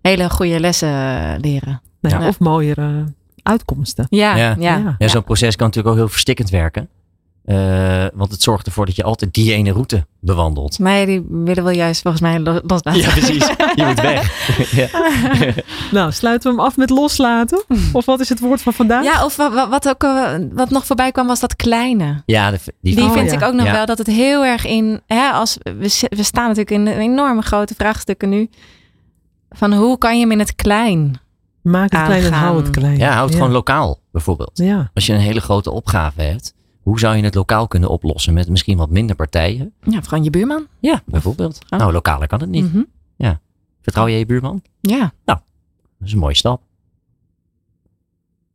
[0.00, 1.80] hele goede lessen eh, leren.
[2.00, 2.28] Nou ja, Ja.
[2.28, 3.04] Of mooiere
[3.42, 4.06] uitkomsten.
[4.08, 4.76] Ja, ja, Ja.
[4.76, 4.94] ja.
[4.98, 6.88] Ja, zo'n proces kan natuurlijk ook heel verstikkend werken.
[7.48, 10.78] Eh, want het zorgt ervoor dat je altijd die ene route bewandelt.
[10.78, 13.00] Maar die willen we juist volgens mij lo- loslaten.
[13.00, 13.46] Ja, precies.
[13.74, 14.50] Je moet weg.
[14.80, 14.88] ja.
[15.90, 17.64] Nou, sluiten we hem af met loslaten?
[17.92, 19.04] Of wat is het woord van vandaag?
[19.04, 22.22] Ja, of wa- wa- wat, ook, eh, wat nog voorbij kwam was dat kleine.
[22.26, 23.36] Ja, de- die, Die Oh, vind ja.
[23.36, 23.72] ik ook nog Ja.
[23.72, 25.00] wel dat het heel erg in.
[25.06, 28.50] Hè, als, we, we staan natuurlijk in enorme grote vraagstukken nu.
[29.50, 31.20] Van hoe kan je hem in het klein?
[31.62, 32.98] Maak het klein en hou het klein.
[32.98, 34.50] ja, houd het gewoon lokaal bijvoorbeeld.
[34.54, 36.54] Ja, Als je een hele grote opgave hebt,
[36.88, 39.72] hoe zou je het lokaal kunnen oplossen met misschien wat minder partijen?
[39.82, 40.66] Ja, gewoon je buurman.
[40.80, 41.58] Ja, bijvoorbeeld.
[41.70, 41.78] Oh.
[41.78, 42.72] Nou, lokaler kan het niet.
[42.72, 42.82] Mhm.
[43.80, 44.62] Vertrouw je je buurman?
[44.80, 45.42] Ja, Dat
[46.04, 46.62] is een mooie stap.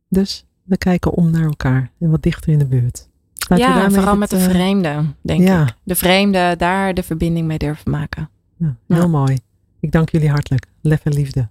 [0.08, 3.08] dus we kijken om naar elkaar en wat dichter in de buurt.
[3.48, 5.62] We ja daarmee vooral het, met de eh, vreemde, denk ja.
[5.62, 5.74] ik.
[5.82, 8.30] De vreemde, daar de verbinding mee durven maken.
[8.56, 9.06] ja, heel Ja.
[9.06, 9.38] mooi.
[9.80, 10.66] Ik dank jullie hartelijk.
[10.80, 11.48] Lef en liefde.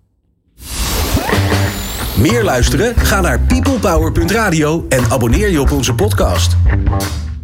[2.18, 2.96] Meer luisteren?
[2.96, 6.56] Ga naar peoplepower.radio en abonneer je op onze podcast.